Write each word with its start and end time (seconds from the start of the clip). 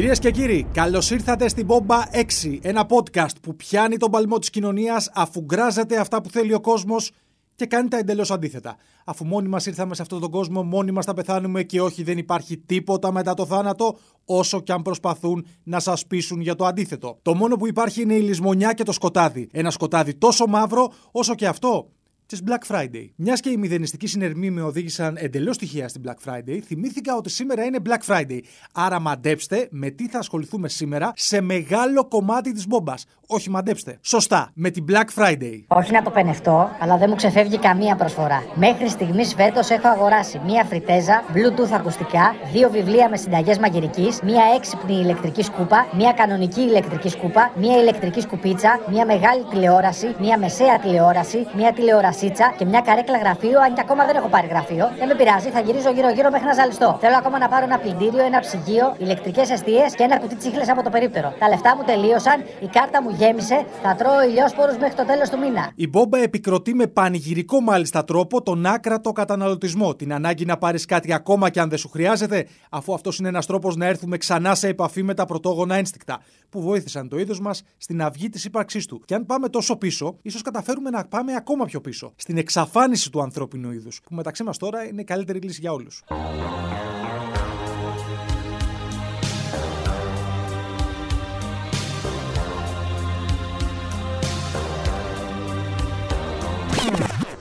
Κυρίες 0.00 0.18
και 0.18 0.30
κύριοι, 0.30 0.66
καλώς 0.72 1.10
ήρθατε 1.10 1.48
στην 1.48 1.64
Μπόμπα 1.64 1.96
6, 2.12 2.58
ένα 2.62 2.86
podcast 2.88 3.34
που 3.42 3.56
πιάνει 3.56 3.96
τον 3.96 4.10
παλμό 4.10 4.38
της 4.38 4.50
κοινωνίας 4.50 5.10
αφού 5.14 5.40
γκράζεται 5.40 5.96
αυτά 5.98 6.22
που 6.22 6.30
θέλει 6.30 6.54
ο 6.54 6.60
κόσμος 6.60 7.10
και 7.54 7.66
κάνει 7.66 7.88
τα 7.88 7.96
εντελώς 7.98 8.30
αντίθετα. 8.30 8.76
Αφού 9.04 9.24
μόνοι 9.24 9.48
μας 9.48 9.66
ήρθαμε 9.66 9.94
σε 9.94 10.02
αυτόν 10.02 10.20
τον 10.20 10.30
κόσμο, 10.30 10.62
μόνοι 10.62 10.90
μας 10.90 11.04
θα 11.04 11.14
πεθάνουμε 11.14 11.62
και 11.62 11.80
όχι 11.80 12.02
δεν 12.02 12.18
υπάρχει 12.18 12.56
τίποτα 12.56 13.12
μετά 13.12 13.34
το 13.34 13.46
θάνατο, 13.46 13.98
όσο 14.24 14.60
και 14.60 14.72
αν 14.72 14.82
προσπαθούν 14.82 15.46
να 15.62 15.80
σας 15.80 16.06
πείσουν 16.06 16.40
για 16.40 16.54
το 16.54 16.64
αντίθετο. 16.64 17.18
Το 17.22 17.34
μόνο 17.34 17.56
που 17.56 17.66
υπάρχει 17.66 18.02
είναι 18.02 18.14
η 18.14 18.20
λησμονιά 18.20 18.72
και 18.72 18.82
το 18.82 18.92
σκοτάδι. 18.92 19.48
Ένα 19.52 19.70
σκοτάδι 19.70 20.14
τόσο 20.14 20.46
μαύρο 20.46 20.92
όσο 21.10 21.34
και 21.34 21.46
αυτό 21.46 21.90
της 22.30 22.42
Black 22.46 22.74
Friday. 22.74 23.08
Μιας 23.16 23.40
και 23.40 23.50
οι 23.50 23.56
μηδενιστικοί 23.56 24.06
συνερμοί 24.06 24.50
με 24.50 24.62
οδήγησαν 24.62 25.16
εντελώς 25.18 25.58
τυχαία 25.58 25.88
στην 25.88 26.02
Black 26.06 26.30
Friday, 26.30 26.58
θυμήθηκα 26.64 27.16
ότι 27.16 27.30
σήμερα 27.30 27.64
είναι 27.64 27.78
Black 27.88 28.14
Friday. 28.14 28.40
Άρα 28.72 29.00
μαντέψτε 29.00 29.68
με 29.70 29.90
τι 29.90 30.08
θα 30.08 30.18
ασχοληθούμε 30.18 30.68
σήμερα 30.68 31.12
σε 31.14 31.40
μεγάλο 31.40 32.08
κομμάτι 32.08 32.52
της 32.52 32.66
μπόμπας. 32.66 33.06
Όχι 33.26 33.50
μαντέψτε. 33.50 33.98
Σωστά. 34.02 34.50
Με 34.54 34.70
την 34.70 34.84
Black 34.88 35.20
Friday. 35.20 35.64
Όχι 35.66 35.92
να 35.92 36.02
το 36.02 36.10
πενευτώ, 36.10 36.70
αλλά 36.80 36.96
δεν 36.98 37.06
μου 37.08 37.16
ξεφεύγει 37.16 37.58
καμία 37.58 37.96
προσφορά. 37.96 38.44
Μέχρι 38.54 38.88
στιγμής 38.88 39.34
φέτος 39.34 39.70
έχω 39.70 39.88
αγοράσει 39.88 40.40
μία 40.44 40.64
φριτέζα, 40.64 41.24
Bluetooth 41.34 41.72
ακουστικά, 41.72 42.34
δύο 42.52 42.70
βιβλία 42.70 43.08
με 43.08 43.16
συνταγές 43.16 43.58
μαγειρικής, 43.58 44.20
μία 44.22 44.42
έξυπνη 44.56 44.94
ηλεκτρική 44.94 45.42
σκούπα, 45.42 45.86
μία 45.96 46.12
κανονική 46.12 46.60
ηλεκτρική 46.60 47.08
σκούπα, 47.08 47.52
μία 47.56 47.80
ηλεκτρική 47.80 48.20
σκουπίτσα, 48.20 48.80
μία 48.90 49.06
μεγάλη 49.06 49.44
τηλεόραση, 49.50 50.14
μία 50.20 50.38
μεσαία 50.38 50.78
τηλεόραση, 50.78 51.46
μία 51.56 51.72
τηλεόραση 51.72 52.19
και 52.28 52.64
μια 52.64 52.80
καρέκλα 52.80 53.18
γραφείο, 53.18 53.60
αν 53.60 53.74
και 53.74 53.80
ακόμα 53.80 54.04
δεν 54.06 54.16
έχω 54.16 54.28
πάρει 54.28 54.46
γραφείο. 54.46 54.84
Δεν 54.98 55.08
με 55.08 55.14
πειράζει, 55.14 55.48
θα 55.50 55.60
γυρίζω 55.60 55.90
γύρω-γύρω 55.90 56.30
μέχρι 56.30 56.46
να 56.46 56.52
ζαλιστώ. 56.52 56.96
Θέλω 57.00 57.16
ακόμα 57.16 57.38
να 57.38 57.48
πάρω 57.48 57.64
ένα 57.64 57.78
πλυντήριο, 57.78 58.24
ένα 58.24 58.40
ψυγείο, 58.40 58.94
ηλεκτρικές 58.98 59.50
αιστείε 59.50 59.84
και 59.96 60.02
ένα 60.02 60.18
κουτί 60.18 60.34
τσίχλες 60.34 60.68
από 60.68 60.82
το 60.82 60.90
περίπτερο. 60.90 61.34
Τα 61.38 61.48
λεφτά 61.48 61.76
μου 61.76 61.82
τελείωσαν, 61.84 62.40
η 62.60 62.66
κάρτα 62.66 63.02
μου 63.02 63.10
γέμισε, 63.10 63.66
θα 63.82 63.94
τρώω 63.94 64.22
ηλιόσπορους 64.28 64.76
μέχρι 64.76 64.94
το 64.94 65.04
τέλος 65.04 65.28
του 65.28 65.38
μήνα. 65.38 65.72
Η 65.74 65.88
Μπόμπα 65.88 66.18
επικροτεί 66.18 66.74
με 66.74 66.86
πανηγυρικό 66.86 67.60
μάλιστα 67.60 68.04
τρόπο 68.04 68.42
τον 68.42 68.66
άκρατο 68.66 69.12
καταναλωτισμό. 69.12 69.94
Την 69.94 70.12
ανάγκη 70.12 70.44
να 70.44 70.56
πάρεις 70.56 70.84
κάτι 70.84 71.12
ακόμα 71.12 71.50
και 71.50 71.60
αν 71.60 71.68
δεν 71.68 71.78
σου 71.78 71.88
χρειάζεται, 71.88 72.46
αφού 72.70 72.94
αυτός 72.94 73.18
είναι 73.18 73.28
ένας 73.28 73.46
τρόπος 73.46 73.76
να 73.76 73.86
έρθουμε 73.86 74.16
ξανά 74.16 74.54
σε 74.54 74.68
επαφή 74.68 75.02
με 75.02 75.14
τα 75.14 75.24
πρωτόγωνα 75.24 75.74
ένστικτα 75.74 76.20
που 76.48 76.60
βοήθησαν 76.60 77.08
το 77.08 77.18
είδος 77.18 77.40
μας 77.40 77.62
στην 77.76 78.02
αυγή 78.02 78.28
της 78.28 78.44
ύπαρξής 78.44 78.86
του. 78.86 79.00
Και 79.04 79.14
αν 79.14 79.26
πάμε 79.26 79.48
τόσο 79.48 79.76
πίσω, 79.76 80.18
ίσως 80.22 80.42
καταφέρουμε 80.42 80.90
να 80.90 81.04
πάμε 81.04 81.34
ακόμα 81.34 81.64
πιο 81.64 81.80
πίσω 81.80 82.09
στην 82.16 82.36
εξαφάνιση 82.38 83.10
του 83.10 83.22
ανθρώπινου 83.22 83.72
είδους, 83.72 84.00
που 84.04 84.14
μεταξύ 84.14 84.42
μας 84.42 84.58
τώρα 84.58 84.84
είναι 84.88 85.00
η 85.00 85.04
καλύτερη 85.04 85.38
λύση 85.38 85.60
για 85.60 85.72
όλους. 85.72 86.04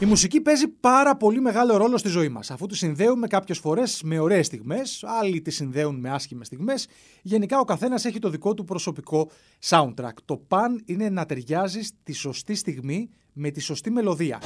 Η 0.01 0.05
μουσική 0.05 0.41
παίζει 0.41 0.67
πάρα 0.67 1.15
πολύ 1.15 1.41
μεγάλο 1.41 1.77
ρόλο 1.77 1.97
στη 1.97 2.09
ζωή 2.09 2.29
μας, 2.29 2.51
αφού 2.51 2.65
τη 2.65 2.77
συνδέουμε 2.77 3.27
κάποιες 3.27 3.57
φορές 3.57 4.01
με 4.03 4.19
ωραίες 4.19 4.45
στιγμές, 4.45 5.03
άλλοι 5.03 5.41
τη 5.41 5.51
συνδέουν 5.51 5.99
με 5.99 6.09
άσχημες 6.09 6.47
στιγμές. 6.47 6.87
Γενικά, 7.21 7.59
ο 7.59 7.63
καθένας 7.63 8.05
έχει 8.05 8.19
το 8.19 8.29
δικό 8.29 8.53
του 8.53 8.63
προσωπικό 8.63 9.29
soundtrack. 9.69 10.13
Το 10.25 10.37
παν 10.37 10.81
είναι 10.85 11.09
να 11.09 11.25
ταιριάζει 11.25 11.81
στη 11.81 12.13
σωστή 12.13 12.55
στιγμή 12.55 13.09
με 13.33 13.49
τη 13.49 13.59
σωστή 13.59 13.91
μελωδία. 13.91 14.39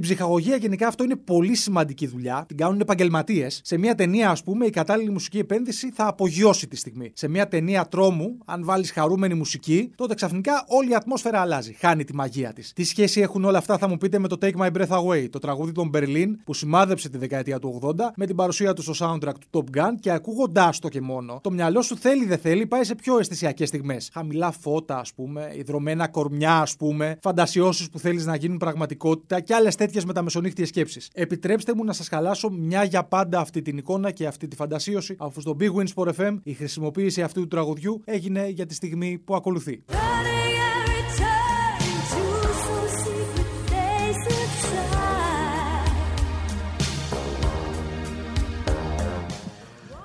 Στην 0.00 0.12
ψυχαγωγία 0.12 0.56
γενικά 0.56 0.86
αυτό 0.86 1.04
είναι 1.04 1.16
πολύ 1.16 1.54
σημαντική 1.54 2.06
δουλειά. 2.06 2.44
Την 2.48 2.56
κάνουν 2.56 2.80
επαγγελματίες. 2.80 3.60
Σε 3.64 3.78
μια 3.78 3.94
ταινία, 3.94 4.30
ας 4.30 4.42
πούμε, 4.42 4.66
η 4.66 4.70
κατάλληλη 4.70 5.10
μουσική 5.10 5.38
επένδυση 5.38 5.90
θα 5.90 6.06
απογειώσει 6.06 6.68
τη 6.68 6.76
στιγμή. 6.76 7.10
Σε 7.14 7.28
μια 7.28 7.48
ταινία 7.48 7.84
τρόμου, 7.84 8.38
αν 8.44 8.64
βάλεις 8.64 8.90
χαρούμενη 8.90 9.34
μουσική, 9.34 9.90
τότε 9.94 10.14
ξαφνικά 10.14 10.64
όλη 10.68 10.90
η 10.90 10.94
ατμόσφαιρα 10.94 11.40
αλλάζει. 11.40 11.72
Χάνει 11.72 12.04
τη 12.04 12.14
μαγεία 12.14 12.52
της. 12.52 12.72
Τι 12.72 12.84
σχέση 12.84 13.20
έχουν 13.20 13.44
όλα 13.44 13.58
αυτά, 13.58 13.78
θα 13.78 13.88
μου 13.88 13.96
πείτε 13.96 14.18
με 14.18 14.28
το 14.28 14.36
Take 14.40 14.56
My 14.56 14.70
Breath 14.72 14.88
Away, 14.88 15.28
το 15.30 15.38
τραγούδι 15.38 15.72
των 15.72 15.90
Berlin 15.94 16.28
που 16.44 16.54
σημάδεψε 16.54 17.08
τη 17.08 17.18
δεκαετία 17.18 17.58
του 17.58 17.80
80 17.82 17.94
με 18.16 18.26
την 18.26 18.36
παρουσία 18.36 18.72
του 18.72 18.82
στο 18.82 18.92
soundtrack 18.98 19.34
του 19.50 19.64
Top 19.74 19.78
Gun 19.78 19.92
και 20.00 20.10
ακούγοντάς 20.10 20.78
το 20.78 20.88
και 20.88 21.00
μόνο, 21.00 21.40
το 21.42 21.50
μυαλό 21.50 21.82
σου 21.82 21.96
θέλει 21.96 22.26
δεν 22.26 22.38
θέλει 22.38 22.66
πάει 22.66 22.84
σε 22.84 22.94
πιο 22.94 23.18
αισθησιακές 23.18 23.68
στιγμές. 23.68 24.10
Χαμηλά 24.12 24.50
φώτα, 24.50 24.98
ας 24.98 25.14
πούμε, 25.14 25.52
υδρωμένα 25.54 26.08
κορμιά, 26.08 26.60
ας 26.60 26.76
πούμε, 26.76 27.18
φαντασιώσεις 27.22 27.90
που 27.90 27.98
θέλεις 27.98 28.26
να 28.26 28.36
γίνουν 28.36 28.58
πραγματικότητα 28.58 29.40
και 29.40 29.54
άλλες 29.54 29.74
τέτοιε 29.74 29.89
μεταμεσονύχτιες 30.04 30.68
σκέψεις. 30.68 31.10
Επιτρέψτε 31.14 31.74
μου 31.74 31.84
να 31.84 31.92
σας 31.92 32.08
χαλάσω 32.08 32.50
μια 32.50 32.84
για 32.84 33.04
πάντα 33.04 33.40
αυτή 33.40 33.62
την 33.62 33.78
εικόνα 33.78 34.10
και 34.10 34.26
αυτή 34.26 34.48
τη 34.48 34.56
φαντασίωση, 34.56 35.16
αφού 35.18 35.40
στο 35.40 35.56
Big 35.60 35.72
Wins 35.72 35.92
for 35.94 36.12
FM 36.18 36.38
η 36.42 36.52
χρησιμοποίηση 36.52 37.22
αυτού 37.22 37.40
του 37.40 37.48
τραγουδιού 37.48 38.02
έγινε 38.04 38.48
για 38.48 38.66
τη 38.66 38.74
στιγμή 38.74 39.18
που 39.24 39.34
ακολουθεί. 39.34 39.84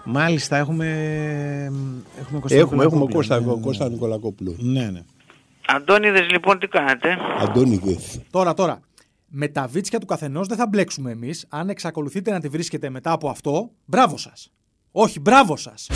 Μάλιστα, 0.08 0.58
έχουμε. 0.58 0.88
Έχουμε, 2.20 2.40
έχουμε, 2.50 2.84
έχουμε 2.84 3.06
Κώστα, 3.14 3.40
ναι, 3.40 3.46
ναι. 3.46 3.62
Κώστα 3.62 3.90
Νικολακόπουλο. 3.90 4.56
Ναι, 4.58 4.90
ναι. 4.92 5.04
Αντώνιδες 5.68 6.30
λοιπόν 6.30 6.60
τι 6.60 6.68
κάνετε; 6.68 7.18
Αντώνιδες. 7.40 8.22
Τώρα, 8.32 8.54
τώρα 8.54 8.80
με 9.28 9.48
τα 9.48 9.68
βίτσια 9.68 10.00
του 10.00 10.06
καθενός 10.06 10.48
δεν 10.48 10.58
θα 10.58 10.68
μπλέξουμε 10.68 11.12
εμείς. 11.12 11.46
Αν 11.50 11.70
εξακολουθείτε 11.70 12.32
να 12.32 12.40
τη 12.40 12.48
βρίσκετε 12.48 12.90
μετά 12.90 13.12
από 13.12 13.30
αυτό, 13.30 13.72
μπράβο 13.86 14.18
σας. 14.18 14.54
Όχι, 14.92 15.20
μπράβο 15.20 15.56
σας. 15.56 15.90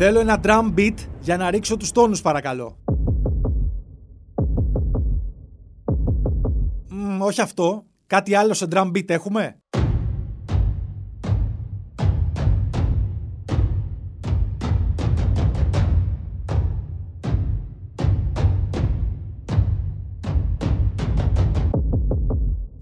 Θέλω 0.00 0.20
ένα 0.20 0.40
drum 0.42 0.74
beat 0.76 0.94
για 1.20 1.36
να 1.36 1.50
ρίξω 1.50 1.76
τους 1.76 1.92
τόνους 1.92 2.20
παρακαλώ. 2.20 2.76
όχι 7.20 7.40
αυτό. 7.40 7.87
Κάτι 8.08 8.34
άλλο 8.34 8.54
σε 8.54 8.66
drum 8.70 8.90
beat 8.94 9.08
έχουμε; 9.08 9.62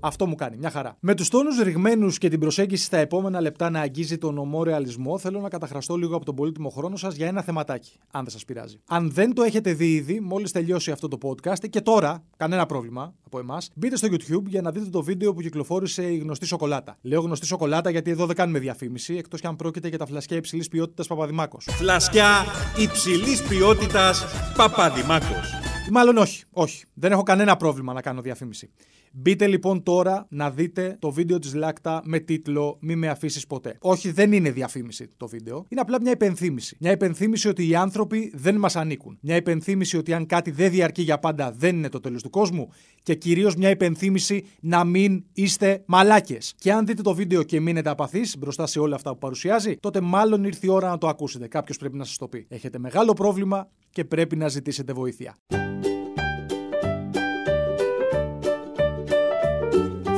Αυτό 0.06 0.27
μου 0.27 0.34
κάνει, 0.34 0.56
μια 0.56 0.71
χαρά. 0.71 0.97
Με 1.00 1.15
τους 1.15 1.28
τόνους 1.28 1.59
ρηγμένους 1.62 2.19
και 2.19 2.28
την 2.28 2.41
προσέγγιση 2.41 2.84
στα 2.84 2.97
επόμενα 2.97 3.41
λεπτά 3.41 3.71
να 3.71 3.81
αγγίζει 3.81 4.19
τον 4.19 4.39
ομό 4.39 4.62
ρεαλισμό, 4.65 5.19
θέλω 5.19 5.41
να 5.41 5.49
καταχραστώ 5.49 5.97
λίγο 5.97 6.17
από 6.17 6.25
τον 6.25 6.34
πολύτιμο 6.34 6.69
χρόνο 6.69 6.97
σας 6.97 7.15
για 7.15 7.27
ένα 7.27 7.43
θεματάκι, 7.43 7.93
αν 8.11 8.22
δεν 8.22 8.33
σας 8.33 8.44
πειράζει. 8.44 8.81
Αν 8.89 9.11
δεν 9.11 9.34
το 9.34 9.43
έχετε 9.43 9.72
δει 9.72 9.94
ήδη, 9.94 10.21
μόλις 10.21 10.53
τελειώσει 10.53 10.91
αυτό 10.91 11.09
το 11.09 11.19
podcast 11.22 11.69
και 11.71 11.81
τώρα, 11.81 12.25
κανένα 12.37 12.67
πρόβλημα 12.67 13.15
από 13.27 13.39
εμάς, 13.39 13.71
μπείτε 13.75 13.97
στο 13.97 14.09
YouTube 14.11 14.44
για 14.47 14.62
να 14.62 14.71
δείτε 14.71 14.91
το 14.91 15.03
βίντεο 15.03 15.34
που 15.34 15.41
κυκλοφόρησε 15.41 16.03
η 16.03 16.17
γνωστή 16.17 16.47
σοκολάτα. 16.47 16.97
Λέω 17.03 17.21
γνωστή 17.21 17.47
σοκολάτα 17.47 17.91
γιατί 17.91 18.11
εδώ 18.11 18.27
δεν 18.27 18.37
κάνουμε 18.37 18.59
διαφήμιση, 18.59 19.17
εκτός 19.17 19.41
κι 19.41 19.47
αν 19.47 19.56
πρόκειται 19.56 19.88
για 19.88 19.99
τα 19.99 20.06
φλασκιά 20.06 20.37
υψηλής 20.37 20.69
ποιότητας 20.69 21.06
Παπαδημάκος. 21.06 21.69
Φλασκιά 21.70 22.44
υψηλής 22.76 23.43
ποιότητας 23.43 24.25
Παπαδημάκος. 24.56 25.65
Μάλλον 25.91 26.17
όχι, 26.17 26.44
όχι. 26.50 26.85
Δεν 26.94 27.12
έχω 27.12 27.23
κανένα 27.23 27.56
πρόβλημα 27.56 27.93
να 27.93 28.00
κάνω 28.00 28.21
διαφήμιση. 28.21 28.71
Μπείτε 29.19 29.47
λοιπόν 29.47 29.83
τώρα 29.83 30.27
να 30.29 30.50
δείτε 30.50 30.97
το 30.99 31.11
βίντεο 31.11 31.38
της 31.38 31.55
Λάκτα 31.55 32.03
με 32.05 32.19
τίτλο 32.19 32.77
«Μη 32.81 32.97
με 32.97 33.09
αφήσεις 33.09 33.47
ποτέ». 33.47 33.77
Όχι, 33.81 34.11
δεν 34.11 34.33
είναι 34.33 34.50
διαφήμιση 34.50 35.11
το 35.17 35.29
βίντεο. 35.29 35.65
Είναι 35.69 35.81
απλά 35.81 36.00
μια 36.00 36.11
υπενθύμιση. 36.11 36.76
Μια 36.81 36.91
υπενθύμιση 36.90 37.49
ότι 37.49 37.69
οι 37.69 37.75
άνθρωποι 37.75 38.33
δεν 38.35 38.56
μας 38.56 38.77
ανήκουν. 38.77 39.19
Μια 39.21 39.37
υπενθύμιση 39.37 39.96
ότι 39.97 40.12
αν 40.12 40.27
κάτι 40.27 40.50
δεν 40.50 40.71
διαρκεί 40.71 41.03
για 41.03 41.19
πάντα 41.19 41.53
δεν 41.53 41.77
είναι 41.77 41.88
το 41.88 42.00
τέλος 42.00 42.23
του 42.23 42.31
κόσμου. 42.31 42.69
Και 43.03 43.15
κυρίως 43.15 43.56
μια 43.56 43.71
υπενθύμηση 43.71 44.44
να 44.61 44.85
μην 44.85 45.25
είστε 45.33 45.83
μαλάκες. 45.87 46.55
Και 46.59 46.73
αν 46.73 46.87
δείτε 46.87 47.03
το 47.03 47.15
βίντεο 47.15 47.43
και 47.43 47.61
μείνετε 47.61 47.91
απαθείς 47.91 48.38
μπροστά 48.38 48.67
σε 48.67 48.79
όλα 48.79 48.94
αυτά 48.94 49.11
που 49.11 49.19
παρουσιάζει, 49.19 49.77
τότε 49.77 50.00
μάλλον 50.00 50.44
ήρθε 50.44 50.67
η 50.67 50.71
ώρα 50.71 50.88
να 50.88 50.99
το 50.99 51.09
ακούσετε. 51.09 51.49
Κάποιος 51.49 51.77
πρέπει 51.77 51.97
να 51.97 52.05
σας 52.05 52.17
το 52.17 52.29
πει. 52.29 52.47
Έχετε 52.49 52.79
μεγάλο 52.79 53.12
πρόβλημα 53.12 53.69
και 53.91 54.05
πρέπει 54.05 54.37
να 54.37 54.49
ζητήσετε 54.49 54.93
βοήθεια. 54.93 55.37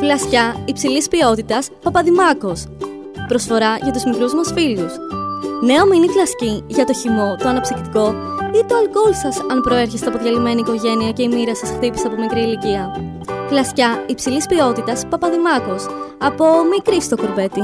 Φλασιά 0.08 0.62
υψηλής 0.64 1.08
ποιότητας 1.08 1.70
Παπαδημάκος. 1.82 2.66
Προσφορά 3.28 3.76
για 3.76 3.92
τους 3.92 4.04
μικρούς 4.04 4.34
μας 4.34 4.52
φίλους. 4.54 4.92
Νέο 5.62 5.86
μίνι 5.86 6.08
φλασκί 6.08 6.64
για 6.66 6.84
το 6.84 6.92
χυμό, 6.92 7.36
το 7.38 7.48
αναψυκτικό 7.48 8.14
ή 8.54 8.64
το 8.68 8.76
αλκοόλ 8.76 9.14
σας 9.14 9.40
αν 9.50 9.60
προέρχεστε 9.60 10.08
από 10.08 10.18
διαλυμένη 10.18 10.60
οικογένεια 10.60 11.12
και 11.12 11.22
η 11.22 11.28
μοίρα 11.28 11.54
σας 11.54 11.70
χτύπησε 11.70 12.06
από 12.06 12.20
μικρή 12.20 12.40
ηλικία. 12.40 12.90
Φλασιά 13.48 14.04
υψηλής 14.06 14.46
ποιότητας 14.46 15.06
Παπαδημάκος. 15.08 15.86
από 16.18 16.44
μικρή 16.70 17.00
στο 17.00 17.16
κουρμπέτι. 17.16 17.60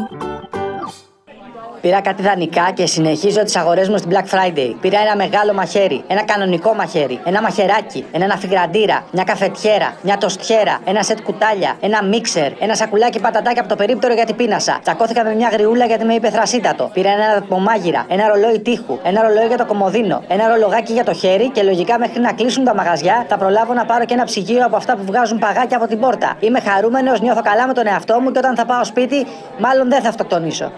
Πήρα 1.85 2.01
κάτι 2.01 2.23
δανεικά 2.23 2.71
και 2.75 2.87
συνεχίζω 2.87 3.43
τις 3.43 3.57
αγορές 3.57 3.89
μου 3.89 3.97
στην 3.97 4.11
Black 4.13 4.35
Friday. 4.35 4.75
Πήρα 4.81 4.99
ένα 5.01 5.17
μεγάλο 5.17 5.53
μαχαίρι, 5.53 6.05
ένα 6.07 6.25
κανονικό 6.25 6.75
μαχαίρι, 6.75 7.21
ένα 7.25 7.43
μαχαιράκι, 7.43 8.05
ένα 8.13 8.27
ναφιγραντήρα, 8.27 9.05
μια 9.11 9.25
καφετιέρα, 9.25 9.97
μια 10.03 10.17
τοστιέρα, 10.17 10.81
ένα 10.85 11.03
σετ 11.03 11.21
κουτάλια, 11.23 11.77
ένα 11.81 12.05
μίξερ, 12.05 12.53
ένα 12.59 12.75
σακουλάκι 12.75 13.21
πατατάκια 13.21 13.61
από 13.61 13.71
το 13.71 13.77
περίπτερο 13.77 14.15
γιατί 14.15 14.33
πίνασα. 14.33 14.79
Τσακώθηκα 14.83 15.25
με 15.25 15.35
μια 15.35 15.49
γριούλα 15.49 15.85
γιατί 15.85 16.05
με 16.05 16.15
είπε 16.15 16.31
θρασίτατο. 16.31 16.91
Πήρα 16.93 17.11
ένα 17.11 17.35
δαπομάγειρα, 17.35 18.07
ένα 18.09 18.29
ρολόι 18.29 18.61
τείχου, 18.61 18.99
ένα 19.03 19.23
ρολόι 19.23 19.47
για 19.47 19.57
το 19.57 19.67
κομμωδίνο, 19.67 20.23
ένα 20.29 20.49
ρολογάκι 20.49 20.93
για 20.93 21.05
το 21.05 21.15
χέρι 21.15 21.51
και 21.51 21.63
λογικά 21.63 21.99
μέχρι 21.99 22.21
να 22.21 22.33
κλείσουν 22.33 22.65
τα 22.65 22.75
μαγαζιά 22.75 23.27
θα 23.29 23.37
προλάβω 23.37 23.73
να 23.73 23.85
πάρω 23.85 24.05
και 24.05 24.15
ένα 24.15 24.25
ψυγείο 24.25 24.65
από 24.65 24.77
αυτά 24.77 24.97
που 24.97 25.05
βγάζουν 25.05 25.39
παγάκια 25.39 25.77
από 25.77 25.87
την 25.87 26.01
πόρτα. 26.01 26.37
Είμαι 26.41 26.61
χαρούμενος, 26.61 27.21
νιώθω 27.21 27.43
καλά 27.43 27.67
με 27.67 27.73
τον 27.73 27.87
εαυτό 27.87 28.21
μου 28.21 28.31
και 28.31 28.39
όταν 28.39 28.57
θα 28.57 28.65
πάω 28.65 28.85
σπίτι, 28.85 29.27
μάλλον 29.59 29.89
δεν 29.89 30.03
θα 30.03 30.09
αυτοκτονήσω. 30.09 30.73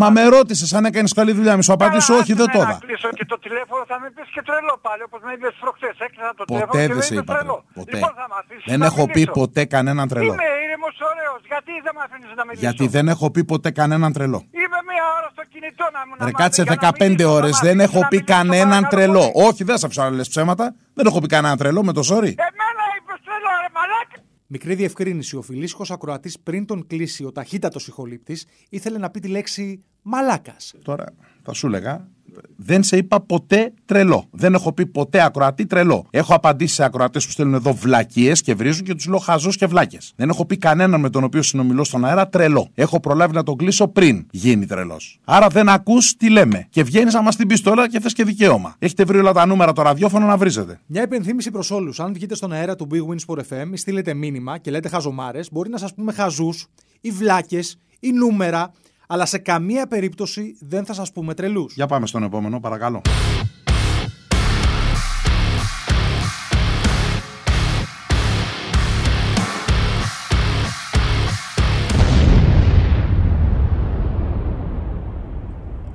Μα 0.00 0.10
με 0.10 0.22
ρώτησες 0.34 0.72
αν 0.74 0.84
έκανες 0.84 1.12
καλή 1.12 1.32
δουλειά. 1.32 1.56
Μη 1.56 1.62
σου 1.62 1.72
απαντήσω, 1.72 2.14
όχι, 2.14 2.32
δεν 2.32 2.46
το 2.50 2.58
είδα. 2.58 2.66
Να 2.66 2.78
κλείσω 2.86 3.08
και 3.18 3.24
το 3.24 3.38
τηλέφωνο 3.38 3.82
θα 3.90 3.96
με 4.00 4.08
πεις 4.14 4.28
και 4.34 4.42
τρελό 4.48 4.74
πάλι, 4.86 5.02
όπως 5.08 5.20
με 5.26 5.32
είπες 5.32 5.54
προχθές. 5.60 5.94
Έκλεισα 6.06 6.32
το 6.36 6.44
Ποτέ 6.44 6.52
τηλέφωνο. 6.52 6.78
δεν 6.78 6.88
και 6.96 7.02
σε 7.08 7.14
με 7.14 7.20
είπα. 7.20 7.32
είπες 7.32 7.34
τρελό. 7.34 7.56
τρελό. 7.56 7.64
Ποτέ. 7.78 7.96
Λοιπόν, 7.96 8.12
θα 8.20 8.26
μ' 8.30 8.36
αφήσεις 8.40 8.64
Δεν 8.72 8.78
να 8.82 8.86
έχω 8.90 9.02
πει 9.14 9.18
μιλήσω. 9.24 9.38
ποτέ 9.40 9.62
κανέναν 9.74 10.06
τρελό. 10.12 10.32
Είμαι 10.34 10.48
ήρεμος, 10.64 10.94
ωραίος. 11.10 11.40
Γιατί 11.52 11.72
δεν 11.86 11.92
με 11.96 12.02
αφήνεις 12.06 12.30
να 12.38 12.44
μιλήσω; 12.46 12.64
Γιατί 12.66 12.84
δεν 12.96 13.04
έχω 13.14 13.26
πει 13.34 13.40
ποτέ 13.52 13.70
κανέναν 13.80 14.10
τρελό. 14.16 14.38
Είμαι 14.62 14.80
μία 14.90 15.04
ώρα 15.18 15.28
στο 15.36 15.42
κινητό 15.52 15.84
να 15.96 16.00
μου 16.06 16.12
να 16.18 16.24
Ρε 16.28 16.32
μ' 16.34 16.40
κάτσε 16.42 16.60
αφήνεις 16.62 16.78
για 16.80 16.88
να 16.90 16.96
15 16.98 17.08
μιλήσω, 17.08 17.36
ώρες. 17.38 17.54
να 17.54 17.58
μ' 17.60 17.66
Δεν 17.68 17.76
αφήσεις 17.78 17.88
έχω 17.88 18.00
να 18.04 18.08
πει 18.12 18.16
μιλήσω, 18.18 18.34
κανέναν 18.36 18.68
παρακαλώ 18.82 18.94
τρελό. 18.94 19.24
πολύ. 19.32 19.46
Όχι, 19.48 19.62
δεν 19.68 19.76
σα 19.82 19.86
ψάχνω 19.92 20.12
λες 20.18 20.28
ψέματα. 20.34 20.66
Δεν 20.96 21.04
έχω 21.10 21.18
πει 21.22 21.28
κανέναν 21.34 21.56
τρελό 21.60 21.80
με 21.88 21.92
το 21.98 22.02
sorry. 22.10 22.32
Εμένα 22.48 22.84
είπες 22.96 23.18
τρελό, 23.26 23.50
ρε 23.64 23.70
μαλάκα. 23.78 24.16
Μικρή 24.56 24.74
διευκρίνηση. 24.74 25.36
Ο 25.36 25.42
φιλήσυχος 25.42 25.90
ακροατής 25.90 26.40
πριν 26.40 26.66
τον 26.66 26.86
κλείσει 26.86 27.24
ο 27.24 27.32
ταχύτατος 27.32 27.88
ηχολήπτης 27.88 28.46
ήθελε 28.68 28.98
να 28.98 29.10
πει 29.10 29.20
τη 29.20 29.28
λέξη 29.28 29.84
μαλάκας. 30.02 30.74
Τώρα 30.82 31.04
θα 31.42 31.52
σου 31.52 31.66
έλεγα. 31.66 32.08
Δεν 32.56 32.82
σε 32.82 32.96
είπα 32.96 33.20
ποτέ 33.20 33.72
τρελό. 33.84 34.24
Δεν 34.30 34.54
έχω 34.54 34.72
πει 34.72 34.86
ποτέ 34.86 35.24
ακροατή 35.24 35.66
τρελό. 35.66 36.06
Έχω 36.10 36.34
απαντήσει 36.34 36.74
σε 36.74 36.84
ακροατές 36.84 37.26
που 37.26 37.30
στέλνουν 37.30 37.54
εδώ 37.54 37.72
βλακίες 37.72 38.42
και 38.42 38.54
βρίζουν 38.54 38.84
και 38.84 38.94
τους 38.94 39.06
λέω 39.06 39.18
χαζό 39.18 39.50
και 39.50 39.66
βλάκες. 39.66 40.12
Δεν 40.16 40.28
έχω 40.28 40.44
πει 40.44 40.56
κανέναν 40.56 41.00
με 41.00 41.10
τον 41.10 41.24
οποίο 41.24 41.42
συνομιλώ 41.42 41.84
στον 41.84 42.04
αέρα 42.04 42.28
τρελό. 42.28 42.68
Έχω 42.74 43.00
προλάβει 43.00 43.34
να 43.34 43.42
τον 43.42 43.56
κλείσω 43.56 43.88
πριν 43.88 44.26
γίνει 44.30 44.66
τρελός. 44.66 45.20
Άρα 45.24 45.48
δεν 45.48 45.68
ακούς 45.68 46.16
τι 46.16 46.30
λέμε. 46.30 46.66
Και 46.70 46.82
βγαίνεις 46.82 47.14
να 47.14 47.22
μα 47.22 47.30
την 47.30 47.48
πει 47.48 47.58
τώρα 47.58 47.88
και 47.88 48.00
θες 48.00 48.12
και 48.12 48.24
δικαίωμα. 48.24 48.74
Έχετε 48.78 49.04
βρει 49.04 49.18
όλα 49.18 49.32
τα 49.32 49.46
νούμερα 49.46 49.72
το 49.72 49.82
ραδιόφωνο 49.82 50.26
να 50.26 50.36
βρίζετε. 50.36 50.80
Μια 50.86 51.02
υπενθύμηση 51.02 51.50
προς 51.50 51.70
όλους. 51.70 52.00
Αν 52.00 52.12
βγείτε 52.12 52.34
στον 52.34 52.52
αέρα 52.52 52.76
του 52.76 52.88
Big 52.90 53.12
Wins 53.12 53.34
for 53.34 53.38
FM 53.38 53.72
ή 53.72 53.76
στείλετε 53.76 54.14
μήνυμα 54.14 54.58
και 54.58 54.70
λέτε 54.70 54.88
χαζομάρες, 54.88 55.48
μπορεί 55.52 55.70
να 55.70 55.78
σας 55.78 55.94
πούμε 55.94 56.12
χαζούς 56.12 56.66
ή 57.00 57.10
βλάκες 57.10 57.78
ή 58.00 58.12
νούμερα, 58.12 58.72
αλλά 59.06 59.26
σε 59.26 59.38
καμία 59.38 59.86
περίπτωση 59.86 60.56
δεν 60.60 60.84
θα 60.84 60.92
σας 60.92 61.12
πούμε 61.12 61.34
τρελούς. 61.34 61.74
Για 61.74 61.86
πάμε 61.86 62.06
στον 62.06 62.22
επόμενο, 62.22 62.60
παρακαλώ. 62.60 63.00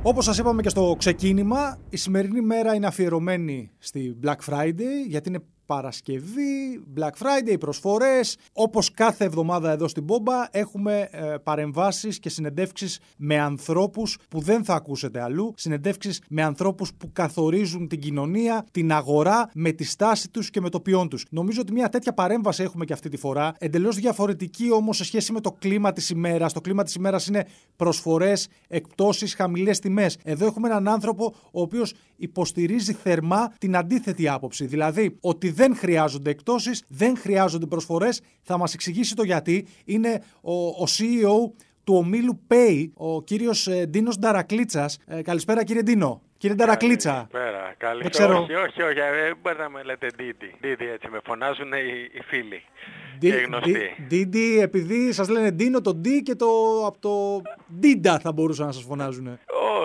Όπως 0.01 0.25
σας 0.25 0.37
είπαμε 0.37 0.61
και 0.61 0.69
στο 0.69 0.95
ξεκίνημα, 0.97 1.77
η 1.89 1.97
σημερινή 1.97 2.41
μέρα 2.41 2.73
είναι 2.73 2.87
αφιερωμένη 2.87 3.71
στη 3.77 4.17
Black 4.23 4.35
Friday, 4.49 5.07
γιατί 5.07 5.29
είναι 5.29 5.39
Παρασκευή, 5.69 6.83
Black 6.97 7.23
Friday, 7.23 7.59
προσφορές. 7.59 8.37
Όπως 8.53 8.91
κάθε 8.91 9.25
εβδομάδα 9.25 9.71
εδώ 9.71 9.87
στην 9.87 10.03
Μπόμπα 10.03 10.47
έχουμε 10.51 11.09
ε, 11.11 11.35
παρεμβάσεις 11.43 12.19
και 12.19 12.29
συνεντεύξεις 12.29 12.99
με 13.17 13.39
ανθρώπους 13.39 14.17
που 14.29 14.39
δεν 14.39 14.63
θα 14.63 14.73
ακούσετε 14.73 15.21
αλλού. 15.21 15.53
Συνεντεύξεις 15.57 16.21
με 16.29 16.43
ανθρώπους 16.43 16.93
που 16.93 17.11
καθορίζουν 17.13 17.87
την 17.87 17.99
κοινωνία, 17.99 18.65
την 18.71 18.91
αγορά, 18.91 19.49
με 19.53 19.71
τη 19.71 19.83
στάση 19.83 20.29
τους 20.29 20.49
και 20.49 20.61
με 20.61 20.69
το 20.69 20.79
ποιόν 20.79 21.09
τους. 21.09 21.25
Νομίζω 21.29 21.61
ότι 21.61 21.71
μια 21.71 21.89
τέτοια 21.89 22.13
παρέμβαση 22.13 22.63
έχουμε 22.63 22.85
και 22.85 22.93
αυτή 22.93 23.09
τη 23.09 23.17
φορά. 23.17 23.53
Εντελώς 23.57 23.95
διαφορετική 23.95 24.71
όμως 24.71 24.97
σε 24.97 25.03
σχέση 25.03 25.31
με 25.31 25.41
το 25.41 25.51
κλίμα 25.51 25.93
της 25.93 26.09
ημέρας. 26.09 26.53
Το 26.53 26.61
κλίμα 26.61 26.83
της 26.83 26.95
ημέρας 26.95 27.27
είναι 27.27 27.45
προσφορές, 27.75 28.47
εκπτώσεις, 28.67 29.33
χαμηλές 29.33 29.79
τιμές. 29.79 30.17
Εδώ 30.23 30.45
έχουμε 30.45 30.67
έναν 30.67 30.87
άνθρωπο 30.87 31.33
ο 31.51 31.61
οποίος 31.61 31.93
υποστηρίζει 32.19 32.93
θερμά 32.93 33.53
την 33.57 33.75
αντίθετη 33.75 34.27
άποψη. 34.27 34.65
Δηλαδή 34.65 35.17
ότι 35.21 35.51
δεν 35.51 35.75
χρειάζονται 35.75 36.29
εκτόσει, 36.29 36.71
δεν 36.87 37.17
χρειάζονται 37.17 37.65
προσφορές. 37.65 38.21
Θα 38.41 38.57
μας 38.57 38.73
εξηγήσει 38.73 39.15
το 39.15 39.23
γιατί. 39.23 39.67
Είναι 39.85 40.23
ο, 40.41 40.53
ο 40.67 40.83
CEO 40.97 41.51
του 41.83 41.95
ομίλου 41.95 42.41
Pay, 42.47 42.89
ο 42.93 43.23
κύριος 43.23 43.69
Ντίνος 43.87 44.19
Νταρακλίτσας. 44.19 44.99
Ε, 45.07 45.21
καλησπέρα, 45.21 45.63
κύριε 45.63 45.81
Ντίνο. 45.81 46.21
Κύριε 46.37 46.55
Νταρακλίτσα. 46.55 47.27
Καλησπέρα. 47.31 47.73
Καλή... 47.77 48.01
Δεν 48.01 48.11
ξέρω. 48.11 48.41
Όχι, 48.41 48.53
όχι, 48.53 48.81
όχι. 48.81 48.99
ε, 48.99 49.33
μπορείτε 49.41 49.61
να 49.61 49.69
με 49.69 49.83
λέτε 49.83 50.07
Ντίντι. 50.15 50.55
Ντίντι 50.61 50.85
έτσι 50.85 51.07
με 51.09 51.19
φωνάζουν 51.23 51.73
οι, 51.73 52.09
οι 52.13 52.21
φίλοι. 52.21 52.63
Ντι- 53.19 53.29
και 53.31 53.35
οι 53.37 53.43
γνωστοί. 53.43 53.71
Ντι- 53.71 54.07
Ντίντι, 54.07 54.59
επειδή 54.59 55.11
σας 55.11 55.29
λένε 55.29 55.51
Ντίνο, 55.51 55.81
το 55.81 56.01
D 56.05 56.07
και 56.23 56.35
το 56.35 56.47
από 56.85 56.97
το 56.99 57.41
Ντίντα 57.79 58.19
θα 58.19 58.31
μπορούσαν 58.31 58.65
να 58.65 58.71
σας 58.71 58.83
φωνάζουν. 58.83 59.27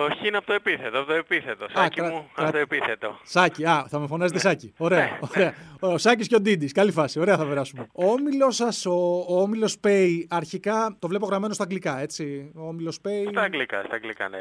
Όχι, 0.09 0.27
είναι 0.27 0.37
από 0.37 0.45
το 0.45 0.53
επίθετο, 0.53 0.97
από 0.99 1.07
το 1.07 1.13
επίθετο. 1.13 1.65
Σάκι 1.73 1.95
κρα- 2.01 2.09
μου, 2.11 2.25
κρα- 2.35 2.43
από 2.43 2.51
το 2.51 2.57
επίθετο. 2.57 3.19
Σάκη, 3.23 3.65
α, 3.65 3.85
θα 3.89 3.99
με 3.99 4.07
φωνάζετε 4.07 4.39
Σάκη. 4.39 4.73
Ωραία. 4.77 4.99
Ναι, 4.99 5.19
ωραία. 5.35 5.53
Ο 5.79 5.97
Σάκης 5.97 6.27
και 6.27 6.35
ο 6.35 6.39
Ντίντι. 6.41 6.65
Καλή 6.67 6.91
φάση. 6.91 7.19
Ωραία 7.19 7.37
θα 7.37 7.45
περάσουμε. 7.45 7.87
Ο 7.93 8.05
όμιλος 8.05 8.55
σας, 8.55 8.85
ο, 8.85 9.25
ο 9.27 9.41
όμιλος 9.41 9.77
Pay, 9.83 10.07
αρχικά 10.29 10.95
το 10.99 11.07
βλέπω 11.07 11.25
γραμμένο 11.25 11.53
στα 11.53 11.63
αγγλικά, 11.63 11.99
έτσι. 12.01 12.51
Ο 12.55 12.67
όμιλος 12.67 12.97
Pay. 13.05 13.27
Στα 13.31 13.41
αγγλικά, 13.41 13.83
στα 13.85 13.95
αγγλικά, 13.95 14.29
ναι. 14.29 14.37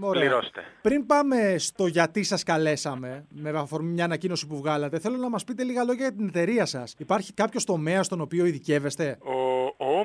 Ωραία. 0.00 0.22
Πληρώστε. 0.22 0.60
Πριν 0.82 1.06
πάμε 1.06 1.54
στο 1.58 1.86
γιατί 1.86 2.22
σας 2.22 2.42
καλέσαμε, 2.42 3.24
με 3.28 3.50
αφορμή 3.50 3.90
μια 3.90 4.04
ανακοίνωση 4.04 4.46
που 4.46 4.56
βγάλατε, 4.56 4.98
θέλω 4.98 5.16
να 5.16 5.28
μας 5.28 5.44
πείτε 5.44 5.62
λίγα 5.62 5.84
λόγια 5.84 6.02
για 6.02 6.16
την 6.16 6.26
εταιρεία 6.28 6.66
σας. 6.66 6.94
Υπάρχει 6.98 7.32
κάποιος 7.32 7.64
τομέας 7.64 8.06
στον 8.06 8.20
οποίο 8.20 8.44
ειδικεύεστε; 8.46 9.18
Ο, 9.20 9.53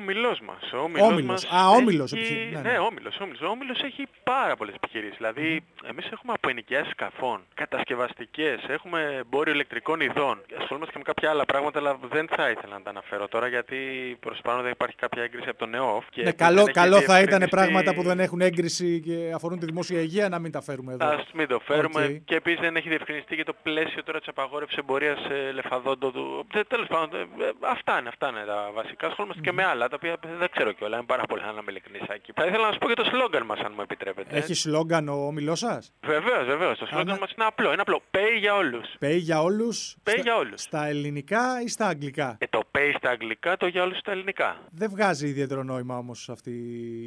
ο 0.00 0.02
όμιλός 0.02 0.40
μας. 0.40 0.72
Ο 0.72 0.78
όμιλος 0.78 1.08
Όμιλος. 1.08 1.26
μας 1.44 1.44
Α, 1.62 1.68
όμιλος, 1.68 2.12
έχει... 2.12 2.22
επιχει- 2.22 2.52
ναι, 2.54 2.60
Ναι, 2.60 2.70
ναι. 2.70 2.78
όμιλος, 2.78 3.20
όμιλος. 3.20 3.40
Ο 3.40 3.46
όμιλος 3.46 3.82
έχει 3.82 4.06
πάρα 4.24 4.56
πολλές 4.56 4.74
επιχειρήσεις. 4.74 5.16
Δηλαδή, 5.16 5.64
εμείς 5.90 6.06
έχουμε 6.12 6.32
από 6.32 6.48
ενοικιάσεις 6.48 6.90
σκαφών, 6.90 7.40
κατασκευαστικές, 7.54 8.58
έχουμε 8.68 9.16
εμπόριο 9.18 9.52
ηλεκτρικών 9.52 10.00
ειδών. 10.00 10.40
Ασχολούμαστε 10.60 10.92
και 10.92 10.98
με 10.98 11.04
κάποια 11.04 11.30
άλλα 11.30 11.44
πράγματα, 11.44 11.78
αλλά 11.78 11.98
δεν 12.10 12.28
θα 12.36 12.50
ήθελα 12.50 12.74
να 12.74 12.82
τα 12.82 12.90
αναφέρω 12.90 13.28
τώρα, 13.28 13.46
γιατί 13.46 13.76
προς 14.20 14.36
το 14.36 14.42
παρόν 14.44 14.62
δεν 14.62 14.70
υπάρχει 14.72 14.96
κάποια 14.96 15.22
έγκριση 15.22 15.48
από 15.48 15.58
τον 15.58 15.74
ΕΟΦ. 15.74 16.04
Και 16.10 16.22
Ναι, 16.22 16.28
επειδή 16.28 16.36
καλό, 16.44 16.54
δεν 16.56 16.64
έχει 16.64 16.72
καλό 16.72 16.94
θα 16.94 17.02
ήταν 17.02 17.14
διευκρινιστεί- 17.16 17.54
πράγματα 17.56 17.94
που 17.94 18.02
δεν 18.02 18.20
έχουν 18.20 18.40
έγκριση 18.40 19.00
και 19.00 19.32
αφορούν 19.34 19.58
τη 19.58 19.64
δημόσια 19.66 20.00
υγεία 20.00 20.28
να 20.28 20.38
μην 20.38 20.52
τα 20.52 20.60
φέρουμε 20.62 20.92
εδώ. 20.92 21.06
Ας 21.06 21.24
μην 21.34 21.46
το 21.48 21.60
φέρουμε 21.64 22.04
Οκ. 22.04 22.10
και 22.24 22.34
επίσης 22.34 22.60
δεν 22.60 22.76
έχει 22.76 22.88
διευκρινιστεί 22.88 23.36
και 23.36 23.44
το 23.44 23.54
πλαίσιο 23.62 24.02
τώρα 24.02 24.18
της 24.18 24.28
απαγόρευσης 24.28 24.78
εμπορίας 24.78 25.18
ε, 25.30 25.52
ελεφαντόδοντου. 25.52 26.44
Τε- 26.52 26.68
Τέλος 26.68 26.86
πάντων, 26.86 27.20
ε, 27.20 27.44
ε, 27.44 27.50
αυτά 27.60 27.98
είναι, 27.98 28.08
αυτά 28.08 28.28
είναι 28.28 28.44
τα 28.46 28.70
βασικά. 28.74 29.06
Ασχολούμαστε 29.06 29.42
και 29.42 29.52
με 29.52 29.64
άλλα, 29.64 29.88
τα 29.90 29.96
οποία 29.98 30.16
δεν 30.38 30.48
ξέρω 30.54 30.72
κιόλα, 30.72 30.96
είναι 30.96 31.06
πάρα 31.06 31.22
πολλά 31.22 31.44
να 31.44 31.50
είμαι 31.60 31.64
ειλικρινής 31.68 32.02
εκεί. 32.08 32.32
Θα 32.34 32.44
ήθελα 32.46 32.62
να 32.64 32.68
σας 32.68 32.78
πω 32.78 32.88
και 32.88 32.94
το 32.94 33.04
σλόγγαν 33.04 33.44
μας, 33.46 33.58
αν 33.60 33.72
μου 33.76 33.82
επιτρέπετε. 33.82 34.36
Έχει 34.36 34.54
σλόγγαν 34.54 35.08
ο 35.08 35.26
όμιλός 35.26 35.54
σας; 35.54 35.92
Βεβαίως, 36.06 36.46
βεβαίως. 36.46 36.78
Το 36.78 36.86
σλόγγαν 36.86 37.14
ναι. 37.14 37.20
μας 37.20 37.30
είναι 37.36 37.44
απλό. 37.46 37.72
Είναι 37.72 37.80
απλό. 37.80 38.00
Pay 38.10 38.38
για 38.38 38.54
όλους. 38.54 38.86
Pay 39.00 39.16
για 39.18 39.42
όλους. 39.42 39.96
Pay 40.04 40.18
για 40.22 40.36
όλους. 40.36 40.60
Στα 40.62 40.86
ελληνικά 40.86 41.60
ή 41.64 41.68
στα 41.68 41.86
αγγλικά; 41.86 42.36
Ε, 42.40 42.46
το 42.46 42.60
pay 42.78 42.92
στα 42.96 43.10
αγγλικά, 43.10 43.56
το 43.56 43.66
για 43.66 43.82
όλους 43.82 43.98
στα 43.98 44.10
ελληνικά. 44.12 44.56
Δεν 44.70 44.90
βγάζει 44.90 45.26
ιδιαίτερο 45.28 45.62
νόημα 45.62 45.96
όμως 45.98 46.28
αυτή 46.28 46.50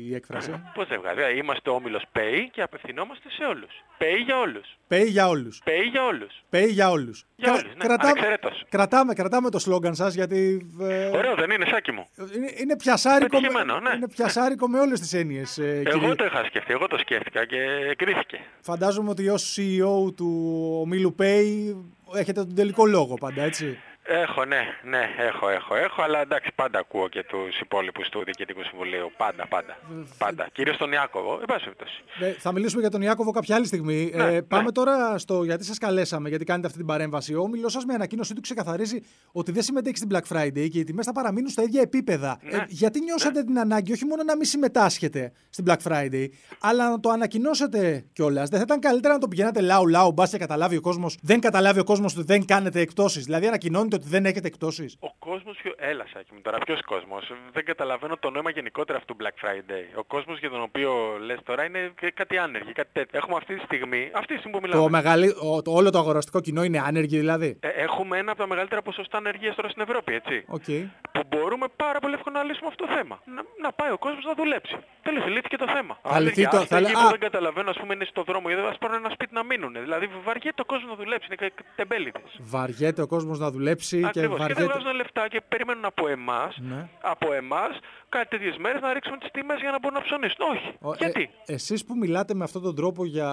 η 0.10 0.16
έκφραση. 0.16 0.50
Πώς 0.76 0.88
δεν 0.88 1.00
βγάζει; 1.02 1.16
Δηλαδή, 1.16 1.38
Είμαστε 1.38 1.70
ο 1.70 1.74
όμιλος 1.74 2.04
pay 2.14 2.48
και 2.52 2.62
απευθυνόμαστε 2.62 3.30
σε 3.30 3.44
όλους. 3.44 3.72
Pay 4.00 4.24
για 4.26 4.40
όλους. 4.40 4.78
Pay 4.90 5.06
για 5.08 5.28
όλους. 5.28 5.62
Pay 5.66 5.90
για 5.92 6.04
όλους. 6.06 6.44
Pay 6.52 6.68
για 6.70 6.90
όλους. 6.90 7.26
Για 7.36 7.52
όλους, 7.52 7.64
ναι. 7.76 7.94
Ανεξαιρέτως. 8.00 8.64
κρατάμε, 8.70 9.14
κρατάμε 9.14 9.50
το 9.50 9.60
σλόγγαν 9.60 9.96
σας 9.96 10.14
γιατί. 10.14 10.68
ε, 10.82 11.06
Ωραίο 11.06 11.36
δεν 11.36 11.50
είναι, 11.52 11.66
Σάκη 11.66 11.92
μου. 11.92 12.08
είναι, 12.36 12.52
είναι 12.58 12.73
πιασάρικο, 12.76 13.40
με, 13.40 13.48
Πετυχημένο, 13.48 13.80
ναι. 13.80 13.96
είναι 13.96 14.08
πιασάρικο 14.08 14.68
με 14.68 14.80
όλες 14.80 15.00
τις 15.00 15.14
έννοιες. 15.14 15.58
Ε, 15.58 15.82
Εγώ 15.86 16.00
κύριε. 16.00 16.16
το 16.16 16.26
είχα 16.26 16.44
σκεφτεί, 16.46 16.74
εγώ 16.74 16.88
το 16.88 16.98
σκέφτηκα 16.98 17.46
και 17.46 17.58
κρίθηκε. 17.98 18.40
Φαντάζομαι 18.62 19.10
ότι 19.10 19.30
ως 19.30 19.58
CEO 19.58 20.14
του 20.16 20.58
ομίλου 20.82 21.16
Pay 21.20 21.76
έχετε 22.16 22.44
τον 22.46 22.56
τελικό 22.56 22.86
λόγο 22.86 23.14
πάντα, 23.14 23.42
έτσι. 23.44 23.78
Έχω, 24.06 24.46
ναι, 24.46 24.62
ναι, 24.84 25.10
έχω, 25.18 25.50
έχω, 25.50 25.76
έχω, 25.76 26.02
αλλά 26.02 26.20
εντάξει, 26.20 26.52
πάντα 26.56 26.80
ακούω 26.80 27.08
και 27.08 27.24
τους 27.24 27.60
υπόλοιπους 27.60 28.10
του 28.10 28.24
Διοικητικού 28.26 28.64
Συμβουλίου. 28.64 29.12
Πάντα, 29.18 29.48
πάντα. 29.48 29.78
Πάντα. 30.18 30.48
Κυρίως 30.52 30.78
τον 30.78 30.92
Ιάκωβο, 30.92 31.38
εν 31.40 31.46
πάση 31.46 31.64
περιπτώσει. 31.64 32.04
Ε, 32.20 32.32
θα 32.32 32.52
μιλήσουμε 32.52 32.82
για 32.82 32.90
τον 32.90 33.02
Ιάκωβο 33.02 33.32
κάποια 33.32 33.56
άλλη 33.56 33.66
στιγμή. 33.66 34.12
Ναι, 34.16 34.24
ε, 34.24 34.42
πάμε 34.42 34.64
ναι. 34.64 34.72
τώρα 34.72 35.18
στο 35.18 35.44
γιατί 35.44 35.64
σας 35.66 35.78
καλέσαμε, 35.78 36.30
γιατί 36.30 36.44
κάνετε 36.46 36.68
αυτή 36.68 36.80
την 36.80 36.88
παρέμβαση. 36.88 37.34
Ο 37.34 37.42
όμιλο 37.42 37.70
σας 37.70 37.86
με 37.86 37.94
ανακοίνωσή 37.94 38.34
του 38.34 38.42
ξεκαθαρίζει 38.42 39.00
ότι 39.32 39.52
δεν 39.52 39.64
συμμετέχει 39.64 39.98
στην 39.98 40.10
Black 40.14 40.36
Friday 40.36 40.70
και 40.72 40.80
οι 40.80 40.84
τιμές 40.84 41.06
θα 41.06 41.12
παραμείνουν 41.12 41.50
στα 41.50 41.64
ίδια 41.64 41.82
επίπεδα. 41.82 42.40
Ναι. 42.42 42.58
Ε, 42.58 42.66
γιατί 42.68 43.00
νιώσατε 43.00 43.44
την 43.44 43.60
ανάγκη 43.60 43.92
όχι 43.92 44.06
μόνο 44.06 44.24
να 44.24 44.36
μην 44.36 44.46
συμμετάσχετε 44.46 45.32
στην 45.50 45.66
Black 45.68 45.92
Friday, 45.92 46.28
αλλά 46.60 46.90
να 46.90 47.00
το 47.00 47.10
ανακοινώσετε 47.10 48.06
κιόλας. 48.14 48.50
Δεν 48.50 48.58
θα 48.60 48.66
ήταν 48.66 48.80
καλύτερα 48.80 49.14
να 49.14 49.20
το 49.20 49.28
πηγαίνατε 49.28 49.62
λαού-λαού, 49.62 50.12
μπας 50.12 50.30
και 50.30 50.38
καταλάβει 50.38 50.76
ο 50.78 50.82
κόσμος, 50.82 51.18
δεν 51.22 51.40
καταλάβει 51.40 51.80
ο 51.80 51.84
κόσμος 51.84 52.18
ότι 52.18 52.26
δεν 52.26 52.46
κάνετε 52.46 52.80
εκτόσει. 52.80 53.20
Δηλαδή 53.20 53.48
ανακοινώνετε 53.48 53.93
καταλαβαίνετε 53.94 53.96
ότι 53.96 54.08
δεν 54.08 54.26
έχετε 54.26 54.48
εκτόσεις. 54.48 54.98
Ο 55.00 55.12
κόσμος 55.20 55.58
πιο. 55.62 55.74
Έλα, 55.78 56.06
Σάκη 56.14 56.34
μου 56.34 56.42
τώρα, 56.42 56.58
ποιος 56.58 56.82
κόσμος; 56.82 57.32
Δεν 57.54 57.66
καταλαβαίνω 57.66 58.18
το 58.18 58.30
νόημα 58.30 58.50
γενικότερα 58.50 58.98
αυτού 58.98 59.16
του 59.16 59.24
Black 59.24 59.36
Friday. 59.46 59.84
Ο 59.96 60.04
κόσμος 60.04 60.40
για 60.40 60.50
τον 60.50 60.62
οποίο 60.62 61.18
λες 61.20 61.40
τώρα 61.44 61.66
είναι 61.66 61.94
κάτι 62.14 62.38
άνεργοι, 62.38 62.72
κάτι 62.72 62.90
τέτοιο. 62.94 63.18
Έχουμε 63.18 63.36
αυτή 63.36 63.56
τη 63.56 63.64
στιγμή, 63.66 64.12
αυτή 64.14 64.34
τη 64.34 64.40
στιγμή 64.40 64.58
που 64.58 64.64
μιλάμε. 64.64 64.84
Το 64.84 64.90
μεγαλύ... 64.90 65.30
ο, 65.42 65.62
το, 65.62 65.72
όλο 65.72 65.90
το 65.90 65.98
αγοραστικό 65.98 66.40
κοινό 66.42 66.64
είναι 66.64 66.80
άνεργοι 66.80 67.18
δηλαδή; 67.18 67.58
Ε, 67.60 67.68
έχουμε 67.68 68.18
ένα 68.18 68.32
από 68.32 68.42
τα 68.42 68.48
μεγαλύτερα 68.48 68.82
ποσοστά 68.82 69.18
ανεργίας 69.18 69.56
τώρα 69.56 69.70
στην 69.70 69.82
Ευρώπη, 69.82 70.14
έτσι. 70.14 70.46
Okay. 70.58 70.82
Που 71.12 71.22
μπορούμε 71.30 71.66
πάρα 71.76 72.00
πολύ 72.00 72.14
εύκολα 72.14 72.38
να 72.38 72.44
λύσουμε 72.44 72.68
αυτό 72.68 72.86
το 72.86 72.94
θέμα. 72.94 73.22
Να, 73.26 73.42
να 73.62 73.72
πάει 73.72 73.92
ο 73.92 73.98
κόσμος 73.98 74.24
να 74.26 74.34
δουλέψει. 74.34 74.78
Τέλος, 75.04 75.26
λύθηκε 75.28 75.58
το 75.58 75.68
θέμα. 75.76 75.98
Θα 76.02 76.20
λυθεί 76.20 76.48
το... 76.48 76.58
Θα... 76.66 76.78
που 76.78 77.10
δεν 77.10 77.20
καταλαβαίνω, 77.20 77.70
ας 77.70 77.78
πούμε, 77.78 77.94
είναι 77.94 78.06
στο 78.06 78.24
δρόμο 78.24 78.48
γιατί 78.50 78.64
θα 78.64 78.78
πάρουν 78.80 78.98
ένα 78.98 79.10
σπίτι 79.10 79.34
να 79.34 79.44
μείνουν. 79.44 79.74
Δηλαδή 79.74 80.10
βαριέται 80.26 80.62
ο 80.62 80.66
κόσμος 80.66 80.90
να 80.90 80.96
δουλέψει. 81.04 81.28
Είναι 81.32 81.52
τεμπέληδες. 81.76 82.22
Βαριέται 82.40 83.02
ο 83.02 83.08
κόσμος 83.08 83.40
να 83.40 83.52
δουλέψει 83.52 84.04
Ακριβώς. 84.06 84.14
και 84.14 84.28
βαριέται. 84.28 84.62
Και 84.62 84.68
δεν 84.68 84.70
βγάζουν 84.70 84.96
λεφτά 84.96 85.28
και 85.28 85.42
περιμένουν 85.48 85.86
από 85.86 86.08
εμάς, 86.08 86.58
ναι. 86.58 86.90
από 87.02 87.34
εμάς, 87.34 87.80
κάτι 88.10 88.28
τέτοιες 88.28 88.58
μέρες 88.58 88.82
να 88.82 88.94
ρίξουμε 88.94 89.18
τις 89.18 89.30
τιμές 89.32 89.60
για 89.60 89.72
να 89.72 89.80
μπορούν 89.80 89.98
να 89.98 90.04
ψωνίσουν. 90.04 90.46
Όχι. 90.52 90.76
Ο, 90.82 90.94
Γιατί; 90.94 91.30
Ε, 91.46 91.54
εσείς 91.54 91.86
που 91.86 91.96
μιλάτε 91.98 92.34
με 92.34 92.44
αυτόν 92.44 92.62
τον 92.62 92.76
τρόπο 92.76 93.06
για 93.06 93.30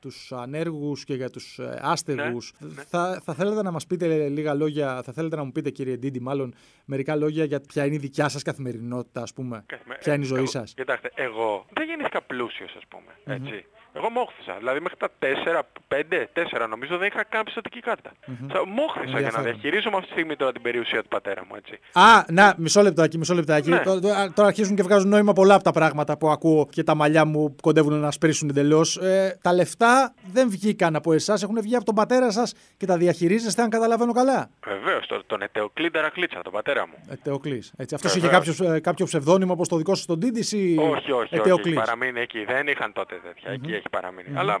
τους 0.00 0.32
ανέργους 0.32 1.04
και 1.04 1.14
για 1.14 1.30
τους 1.30 1.58
ε, 1.58 1.78
άστεγους. 1.82 2.52
Ναι, 2.58 2.68
ναι. 2.68 2.82
Θα, 2.82 3.20
θα 3.24 3.34
θέλετε 3.34 3.62
να 3.62 3.70
μας 3.70 3.86
πείτε 3.86 4.28
λίγα 4.28 4.54
λόγια, 4.54 5.02
θα 5.02 5.12
θέλετε 5.12 5.36
να 5.36 5.44
μου 5.44 5.52
πείτε 5.52 5.70
κύριε 5.70 5.96
Ντίντι 5.96 6.20
μάλλον 6.20 6.54
μερικά 6.84 7.16
λόγια 7.16 7.44
για 7.44 7.60
ποια 7.60 7.84
είναι 7.84 7.94
η 7.94 7.98
δικιά 7.98 8.28
σας 8.28 8.42
καθημερινότητα 8.42 9.22
ας 9.22 9.32
πούμε, 9.32 9.64
Καθημε... 9.66 9.96
ποια 10.00 10.14
είναι 10.14 10.24
η 10.24 10.26
ζωή 10.26 10.38
εγώ, 10.38 10.46
σας. 10.46 10.74
Κοιτάξτε, 10.74 11.10
εγώ 11.14 11.66
δεν 11.72 11.86
γεννήθηκα 11.86 12.22
πλούσιος 12.22 12.74
ας 12.76 12.84
πούμε, 12.88 13.36
έτσι. 13.36 13.64
Εγώ 13.92 14.10
μόχθησα. 14.10 14.54
Δηλαδή 14.58 14.80
μέχρι 14.80 14.98
τα 14.98 15.08
4, 15.18 15.60
5, 15.88 16.26
4 16.62 16.66
νομίζω 16.68 16.96
δεν 16.96 17.06
είχα 17.06 17.24
καν 17.24 17.44
πιστοτική 17.44 17.80
κάρτα. 17.80 18.10
Mm-hmm. 18.10 18.64
Μόχθησα 18.66 19.20
για 19.20 19.30
να 19.36 19.42
διαχειρίζομαι 19.42 19.96
αυτή 19.96 20.06
τη 20.06 20.12
στιγμή 20.12 20.36
τώρα 20.36 20.52
την 20.52 20.62
περιουσία 20.62 21.02
του 21.02 21.08
πατέρα 21.08 21.42
μου, 21.48 21.54
έτσι. 21.56 21.78
Α, 21.92 22.24
να, 22.28 22.54
μισό 22.56 22.82
λεπτάκι, 22.82 23.18
μισό 23.18 23.34
λεπτάκι. 23.34 23.70
Ναι. 23.70 23.78
Τώρα, 23.78 24.32
τώρα 24.32 24.48
αρχίζουν 24.48 24.76
και 24.76 24.82
βγάζουν 24.82 25.08
νόημα 25.08 25.32
πολλά 25.32 25.54
από 25.54 25.64
τα 25.64 25.72
πράγματα 25.72 26.18
που 26.18 26.28
ακούω 26.28 26.68
και 26.70 26.82
τα 26.82 26.94
μαλλιά 26.94 27.24
μου 27.24 27.56
κοντεύουν 27.62 28.00
να 28.00 28.10
σπρίσουν 28.10 28.48
εντελώς. 28.48 28.96
Ε, 28.96 29.38
τα 29.42 29.52
λεφτά 29.52 30.14
δεν 30.32 30.50
βγήκαν 30.50 30.96
από 30.96 31.12
εσάς, 31.12 31.42
έχουν 31.42 31.60
βγει 31.60 31.76
από 31.76 31.84
τον 31.84 31.94
πατέρα 31.94 32.30
σας 32.30 32.54
και 32.76 32.86
τα 32.86 32.96
διαχειρίζεστε, 32.96 33.62
αν 33.62 33.70
καταλαβαίνω 33.70 34.12
καλά. 34.12 34.50
Βεβαίως, 34.66 35.06
τον, 35.06 35.22
τον 35.26 35.42
Ετεοκλή 35.42 35.90
Ταρακλίτσα, 35.90 36.42
τον 36.42 36.52
πατέρα 36.52 36.86
μου. 36.86 36.94
Ετεοκλής. 37.08 37.72
Αυτός 37.94 38.14
είχε 38.14 38.28
κάποιος, 38.28 38.60
ε, 38.60 38.80
κάποιο 38.80 39.04
ψευδόνυμο 39.04 39.52
όπως 39.52 39.68
το 39.68 39.76
δικό 39.76 39.94
σας 39.94 40.06
τον 40.06 40.20
Τίντη 40.20 40.56
ή. 40.56 40.78
Όχι, 40.78 41.12
όχι, 41.12 41.34
Ετεοκλής; 41.34 41.76
όχι. 41.76 41.84
Παραμείνει 41.84 42.20
εκεί. 42.20 42.44
Δεν 42.44 42.66
είχαν 42.66 42.92
τότε 42.92 43.20
τέτοια. 43.22 43.52
Mm-hmm. 43.52 43.77
Εκεί 43.78 43.86
έχει 43.86 43.88
παραμείνει. 43.90 44.28
Mm-hmm. 44.32 44.40
Αλλά 44.40 44.54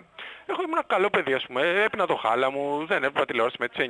εγώ 0.46 0.60
ήμουν 0.62 0.76
ένα 0.78 0.84
καλό 0.86 1.10
παιδί, 1.10 1.32
ας 1.32 1.46
πούμε. 1.46 1.62
Έπινα 1.84 2.06
το 2.06 2.16
χάλα 2.16 2.50
μου, 2.50 2.86
δεν 2.86 2.96
έβλεπα 3.04 3.24
τηλεόραση 3.24 3.56
με 3.58 3.68
τις 3.68 3.78
9. 3.78 3.84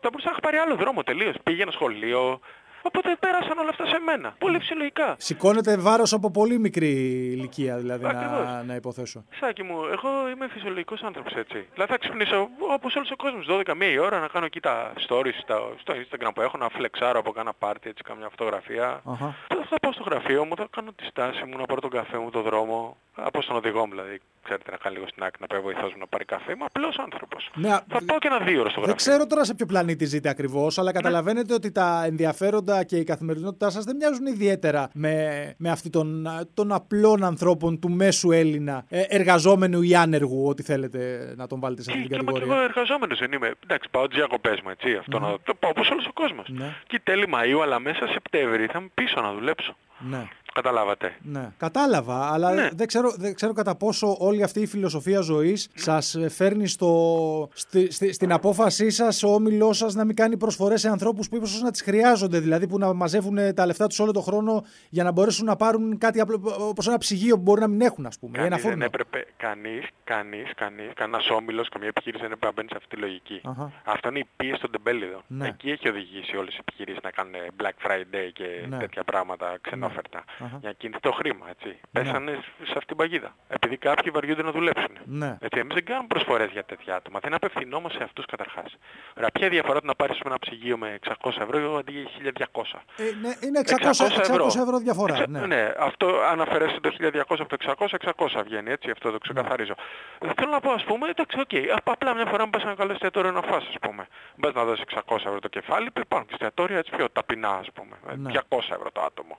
Θα 0.00 0.08
μπορούσα 0.10 0.24
να 0.24 0.30
έχω 0.30 0.40
πάρει 0.40 0.56
άλλο 0.56 0.74
δρόμο 0.74 1.02
τελείως. 1.02 1.34
Πήγαινα 1.42 1.70
σχολείο. 1.70 2.40
Οπότε 2.82 3.16
πέρασαν 3.20 3.58
όλα 3.58 3.68
αυτά 3.68 3.86
σε 3.86 3.98
μένα. 3.98 4.34
Πολύ 4.38 4.58
φυσιολογικά. 4.58 5.14
Σηκώνεται 5.18 5.76
βάρος 5.76 6.12
από 6.12 6.30
πολύ 6.30 6.58
μικρή 6.58 6.88
ηλικία, 7.36 7.76
δηλαδή, 7.76 8.04
να, 8.04 8.62
να 8.62 8.74
υποθέσω. 8.74 9.24
Σάκη 9.40 9.62
μου, 9.62 9.84
εγώ 9.84 10.28
είμαι 10.34 10.48
φυσιολογικός 10.48 11.02
άνθρωπος 11.02 11.32
έτσι. 11.32 11.66
Δηλαδή 11.72 11.92
θα 11.92 11.98
ξυπνήσω 11.98 12.48
όπως 12.74 12.94
όλος 12.94 13.10
ο 13.10 13.16
κόσμος 13.16 13.46
12 13.50 13.74
μία 13.76 13.90
η 13.90 13.98
ώρα 13.98 14.20
να 14.20 14.28
κάνω 14.28 14.44
εκεί 14.44 14.60
τα 14.60 14.92
stories 15.08 15.38
στα, 15.42 15.56
στο 15.80 15.94
Instagram 15.94 16.30
που 16.34 16.40
έχω, 16.40 16.56
να 16.56 16.68
φλεξάρω 16.68 17.18
από 17.18 17.30
κάνα 17.32 17.52
πάρτι, 17.52 17.88
έτσι, 17.88 18.02
καμιά 18.02 18.28
φωτογραφία. 18.28 19.02
Uh-huh. 19.04 19.32
Θα, 19.48 19.66
θα 19.68 19.76
πάω 19.80 19.92
στο 19.92 20.02
γραφείο 20.02 20.44
μου, 20.44 20.56
θα 20.56 20.66
κάνω 20.70 20.92
τη 20.92 21.04
στάση 21.04 21.44
μου, 21.44 21.56
να 21.56 21.64
πάρω 21.64 21.80
τον 21.80 21.90
καφέ 21.90 22.18
μου, 22.18 22.30
τον 22.30 22.42
δρόμο. 22.42 22.96
Από 23.14 23.42
στον 23.42 23.56
οδηγό 23.56 23.86
μου 23.86 23.90
δηλαδή. 23.90 24.20
Ξέρετε 24.42 24.70
να 24.70 24.76
κάνει 24.76 24.94
λίγο 24.94 25.08
στην 25.08 25.22
άκρη 25.22 25.40
να 25.40 25.46
πάει 25.46 25.60
βοηθός 25.60 25.92
μου 25.92 25.98
να 25.98 26.06
πάρει 26.06 26.24
καφέ. 26.24 26.52
Είμαι 26.52 26.64
απλός 26.64 26.98
άνθρωπος. 26.98 27.50
Ναι, 27.54 27.68
θα 27.68 28.00
πάω 28.06 28.18
και 28.18 28.26
ένα 28.26 28.38
δύο 28.38 28.60
ώρο 28.60 28.70
στο 28.70 28.80
γραφείο. 28.80 28.86
Δεν 28.86 28.96
ξέρω 28.96 29.26
τώρα 29.26 29.44
σε 29.44 29.54
ποιο 29.54 29.66
πλανήτη 29.66 30.04
ζείτε 30.04 30.28
ακριβώς, 30.28 30.78
αλλά 30.78 30.92
καταλαβαίνετε 30.92 31.48
ναι. 31.48 31.54
ότι 31.54 31.72
τα 31.72 32.04
ενδιαφέροντα 32.04 32.84
και 32.84 32.96
η 32.96 33.04
καθημερινότητά 33.04 33.70
σας 33.70 33.84
δεν 33.84 33.96
μοιάζουν 33.96 34.26
ιδιαίτερα 34.26 34.90
με, 34.92 35.54
με 35.58 35.70
αυτή 35.70 35.90
των, 35.90 36.28
των 36.54 36.72
απλών 36.72 37.24
ανθρώπων 37.24 37.80
του 37.80 37.90
μέσου 37.90 38.30
Έλληνα, 38.30 38.84
ε, 38.88 39.02
εργαζόμενου 39.08 39.82
ή 39.82 39.94
άνεργου, 39.94 40.48
ό,τι 40.48 40.62
θέλετε 40.62 41.32
να 41.36 41.46
τον 41.46 41.60
βάλετε 41.60 41.82
σε 41.82 41.90
αυτή 41.90 42.02
την 42.02 42.10
κατηγορία. 42.10 42.46
Και 42.46 42.52
εγώ 42.52 42.62
εργαζόμενος 42.62 43.18
δεν 43.18 43.32
είμαι. 43.32 43.52
Εντάξει, 43.64 43.88
πάω 43.90 44.06
τις 44.06 44.16
διακοπές 44.16 44.60
μου, 44.60 44.70
έτσι. 44.70 44.94
Αυτό 44.94 45.18
mm. 45.18 45.20
να, 45.20 45.36
το 45.44 45.54
πάω 45.54 45.70
όπως 45.70 45.90
όλος 45.90 46.06
ο 46.06 46.12
κόσμος. 46.12 46.48
Ναι. 46.48 46.74
Και 46.86 47.00
τέλη 47.02 47.26
Μαΐου, 47.34 47.60
αλλά 47.62 47.78
μέσα 47.78 48.06
Σεπτέμβρη 48.06 48.66
θα 48.66 48.78
είμαι 48.78 48.88
πίσω 48.94 49.20
να 49.20 49.32
δουλέψω. 49.32 49.76
Ναι. 50.08 50.28
Καταλάβατε. 50.54 51.14
Ναι. 51.22 51.48
Κατάλαβα, 51.56 52.32
αλλά 52.32 52.52
Ναι. 52.52 52.68
δεν, 52.72 52.86
ξέρω, 52.86 53.12
δεν 53.16 53.34
ξέρω 53.34 53.52
κατά 53.52 53.74
πόσο 53.74 54.16
όλη 54.18 54.42
αυτή 54.42 54.60
η 54.60 54.66
φιλοσοφία 54.66 55.20
ζωής 55.20 55.68
σας 55.74 56.16
φέρνει 56.28 56.66
στο, 56.66 57.48
στη, 57.52 57.92
στη- 57.92 58.12
στην 58.12 58.32
απόφασή 58.32 58.90
σας, 58.90 59.22
ο 59.22 59.34
όμιλός 59.34 59.76
σας 59.76 59.94
να 59.94 60.04
μην 60.04 60.16
κάνει 60.16 60.36
προσφορές 60.36 60.80
σε 60.80 60.88
ανθρώπους 60.88 61.28
που 61.28 61.36
ίσως 61.36 61.60
να 61.62 61.70
τις 61.70 61.82
χρειάζονται, 61.82 62.38
δηλαδή 62.40 62.66
που 62.66 62.78
να 62.78 62.92
μαζεύουν 62.92 63.54
τα 63.54 63.66
λεφτά 63.66 63.86
τους 63.86 63.98
όλο 63.98 64.12
τον 64.12 64.22
χρόνο 64.22 64.64
για 64.90 65.04
να 65.04 65.12
μπορέσουν 65.12 65.46
να 65.46 65.56
πάρουν 65.56 65.98
κάτι 65.98 66.20
απλό, 66.20 66.40
όπως 66.58 66.86
ένα 66.88 66.98
ψυγείο 66.98 67.36
που 67.36 67.42
μπορεί 67.42 67.60
να 67.60 67.68
μην 67.68 67.80
έχουν, 67.80 68.06
ας 68.06 68.18
πούμε. 68.18 68.38
ή 68.38 68.40
ένα 68.40 68.48
Κανείς 68.48 68.62
δεν 68.64 68.70
φούρνο. 68.72 68.84
έπρεπε, 68.86 69.26
κανείς, 69.36 69.86
κανείς, 70.04 70.50
κανείς, 70.56 70.90
κανένας 70.94 71.30
όμιλος, 71.30 71.68
καμία 71.68 71.88
επιχείρηση 71.88 72.22
δεν 72.22 72.32
έπρεπε 72.32 72.46
να 72.46 72.52
μπαίνει 72.52 72.68
σε 72.68 72.76
αυτή 72.76 72.88
τη 72.88 72.96
λογική. 73.00 73.40
Αχα. 73.44 73.72
Αυτό 73.84 74.08
είναι 74.08 74.18
η 74.18 74.26
πίεση 74.36 74.60
των 74.60 74.70
τεμπέληδων. 74.70 75.22
Ναι. 75.26 75.46
Εκεί 75.46 75.70
έχει 75.70 75.88
οδηγήσει 75.88 76.36
όλες 76.36 76.54
οι 76.54 76.58
επιχειρήσεις 76.60 77.02
να 77.02 77.10
κάνουν 77.10 77.34
Black 77.60 77.76
Friday 77.86 78.26
και 78.32 78.44
Ναι. 78.68 78.78
τέτοια 78.78 79.04
πράγματα 79.04 79.58
ξενόφερτα. 79.60 80.24
Αχα. 80.44 80.56
Για 80.60 80.68
να 80.68 80.72
κινηθεί 80.72 81.00
το 81.00 81.12
χρήμα, 81.12 81.46
έτσι. 81.50 81.80
Πέσανε 81.92 82.32
σε 82.62 82.70
αυτήν 82.70 82.86
την 82.86 82.96
παγίδα. 82.96 83.34
Επειδή 83.48 83.76
κάποιοι 83.76 84.10
βαριούνται 84.10 84.42
να 84.42 84.50
δουλέψουν. 84.50 84.92
Ναι. 85.04 85.36
Έτσι, 85.40 85.58
εμείς 85.58 85.74
δεν 85.74 85.84
κάνουμε 85.84 86.06
προσφορές 86.06 86.50
για 86.52 86.64
τέτοια 86.64 86.94
άτομα. 86.96 87.18
Δεν 87.22 87.34
απευθυνόμαστε 87.34 87.98
σε 87.98 88.04
αυτούς 88.04 88.24
καταρχάς. 88.26 88.76
Ωραία, 89.16 89.28
ποια 89.32 89.48
διαφορά 89.48 89.80
του 89.80 89.86
να 89.86 89.94
πάρεις 89.94 90.18
ένα 90.24 90.38
ψυγείο 90.38 90.76
με 90.78 90.98
600 91.22 91.40
ευρώ 91.40 91.76
αντί 91.76 91.92
για 91.92 92.32
1200. 92.52 92.82
Ε, 92.96 93.02
ναι, 93.22 93.30
είναι 93.46 93.58
600, 93.60 94.06
600 94.22 94.60
ευρώ 94.62 94.78
διαφορά. 94.78 95.14
Εξα- 95.14 95.26
Ναι. 95.28 95.46
ναι, 95.46 95.72
αυτό 95.78 96.06
αν 96.30 96.40
αφαιρέσεις 96.40 96.78
το 96.80 96.90
1200 96.90 97.40
από 97.40 97.48
το 97.48 97.54
600, 97.54 97.94
600 97.96 98.42
βγαίνει, 98.44 98.70
έτσι, 98.70 98.90
αυτό 98.90 99.10
το 99.10 99.18
ξεκαθαρίζω. 99.18 99.74
Ε, 100.18 100.28
Θέλω 100.36 100.50
να 100.50 100.60
πω, 100.60 100.70
ας 100.72 100.84
πούμε, 100.84 101.08
εντάξει, 101.08 101.40
οκ, 101.40 101.76
απ- 101.76 101.90
απλά 101.90 102.14
μια 102.14 102.24
φορά 102.26 102.44
μου 102.44 102.50
πας 102.50 102.62
ένα 102.62 102.74
καλό 102.74 102.92
εστιατόριο 102.92 103.30
να 103.30 103.42
φας, 103.42 103.64
ας 103.68 103.76
πούμε. 103.80 104.06
Πας 104.36 104.52
να 104.54 104.64
δώσεις 104.64 104.82
600 104.84 105.26
ευρώ 105.26 105.38
το 105.40 105.48
κεφάλι, 105.48 105.90
που 105.90 106.00
υπάρχουν 106.00 106.28
και 106.28 106.34
εστιατόρια 106.34 106.78
έτσι 106.78 106.90
πιο 106.96 107.10
ταπεινά, 107.10 107.50
ας 107.50 107.66
πούμε. 107.74 107.96
ε, 108.10 108.16
Ναι. 108.16 108.30
200 108.30 108.74
ευρώ 108.74 108.90
το 108.92 109.00
άτομο. 109.00 109.38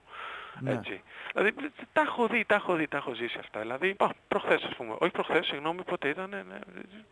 Ναι. 0.60 0.72
Έτσι. 0.72 1.02
Δηλαδή, 1.34 1.54
τα 1.94 2.02
έχω 2.02 2.28
δει, 2.28 2.46
τα 2.48 2.56
έχω 2.56 2.76
δει, 2.76 2.88
τα 2.88 2.98
έχω 2.98 3.14
ζήσει 3.14 3.38
αυτά. 3.40 3.60
Δηλαδή, 3.60 3.96
α, 3.98 4.08
προχθές, 4.28 4.64
ας 4.64 4.76
πούμε. 4.76 4.96
Όχι 5.00 5.12
προχθές, 5.12 5.46
συγγνώμη, 5.46 5.84
πότε 5.84 6.10
ήταν, 6.10 6.30
ναι, 6.30 6.60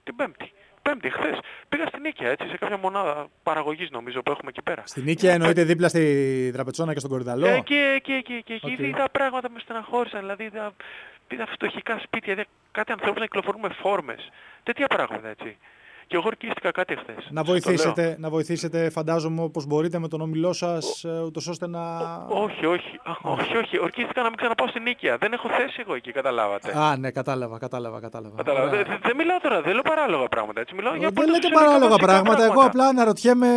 την 0.03 0.15
Πέμπτη. 0.15 0.51
Πέμπτη, 0.81 1.09
χθες. 1.09 1.39
Πήγα 1.69 1.85
στην 1.87 2.01
Νίκαια, 2.01 2.29
έτσι, 2.29 2.47
σε 2.47 2.57
κάποια 2.57 2.77
μονάδα 2.77 3.27
παραγωγής, 3.43 3.89
νομίζω, 3.89 4.21
που 4.21 4.31
έχουμε 4.31 4.49
εκεί 4.49 4.61
πέρα. 4.61 4.83
Στην 4.85 5.03
Νίκαια 5.03 5.33
εννοείται 5.33 5.63
δίπλα 5.63 5.87
στη 5.87 6.49
Δραπετσόνα 6.53 6.93
και 6.93 6.99
στον 6.99 7.11
Κορυδαλλό; 7.11 7.47
Ε, 7.47 7.59
και 7.59 7.93
εκεί, 7.95 8.11
εκεί, 8.11 8.33
εκεί, 8.33 8.53
εκεί 8.53 8.71
Οκ. 8.71 8.79
είδα 8.79 9.09
πράγματα 9.11 9.49
με 9.49 9.59
στεναχώρησαν. 9.59 10.19
Δηλαδή 10.19 10.43
είδα, 10.43 10.73
είδα 11.27 11.45
φτωχικά 11.45 11.99
σπίτια, 11.99 12.33
είδα 12.33 12.45
κάτι 12.71 12.91
ανθρώπους 12.91 13.19
να 13.19 13.25
κυκλοφορούν 13.25 13.61
με 13.61 13.69
φόρμες. 13.69 14.29
Τέτοια 14.63 14.87
πράγματα 14.87 15.27
έτσι. 15.27 15.57
Και 16.09 16.15
εγώ 16.15 16.23
ορκίστηκα 16.27 16.71
κάτι 16.71 16.95
χθες. 16.95 17.15
Να 17.15 17.21
Σας 17.23 17.29
το 17.29 17.41
λέω. 17.43 17.43
βοηθήσετε, 17.45 18.15
να 18.19 18.29
βοηθήσετε, 18.29 18.89
φαντάζομαι, 18.89 19.41
όπως 19.41 19.65
μπορείτε 19.65 19.99
με 19.99 20.07
τον 20.07 20.21
όμιλό 20.21 20.53
σας, 20.53 21.03
ε, 21.03 21.21
ούτως 21.25 21.47
ώστε 21.47 21.67
να... 21.67 21.81
Όχι, 22.29 22.65
όχι, 22.65 22.99
α, 23.03 23.11
όχι, 23.21 23.57
όχι. 23.57 23.79
Ορκίστηκα 23.79 24.21
να 24.21 24.27
μην 24.27 24.37
ξαναπάω 24.37 24.67
στην 24.67 24.81
Νίκαια. 24.83 25.17
Δεν 25.17 25.33
έχω 25.33 25.47
θέση 25.49 25.77
εγώ 25.85 25.95
εκεί, 25.95 26.11
καταλάβατε. 26.11 26.77
Α, 26.77 26.97
ναι, 26.97 27.11
κατάλαβα, 27.11 27.57
κατάλαβα, 27.57 27.99
κατάλαβα. 27.99 28.35
Καταλάβατε. 28.35 28.75
Ωραία. 28.75 28.83
Δεν, 28.87 28.99
δεν 29.03 29.15
μιλάω 29.15 29.39
τώρα, 29.39 29.61
δεν 29.61 29.73
λέω 29.73 29.81
παράλογα 29.81 30.27
πράγματα. 30.27 30.59
Έτσι. 30.59 30.75
Μιλάω 30.75 30.95
για 30.95 31.05
Δεν 31.05 31.13
πολύ 31.13 31.27
λέτε 31.31 31.39
φυσιολογικά 31.47 31.71
παράλογα 31.71 31.89
βασικά 31.97 32.11
πράγματα. 32.11 32.43
Εγώ 32.43 32.61
απλά 32.61 32.85
αναρωτιέμαι 32.87 33.47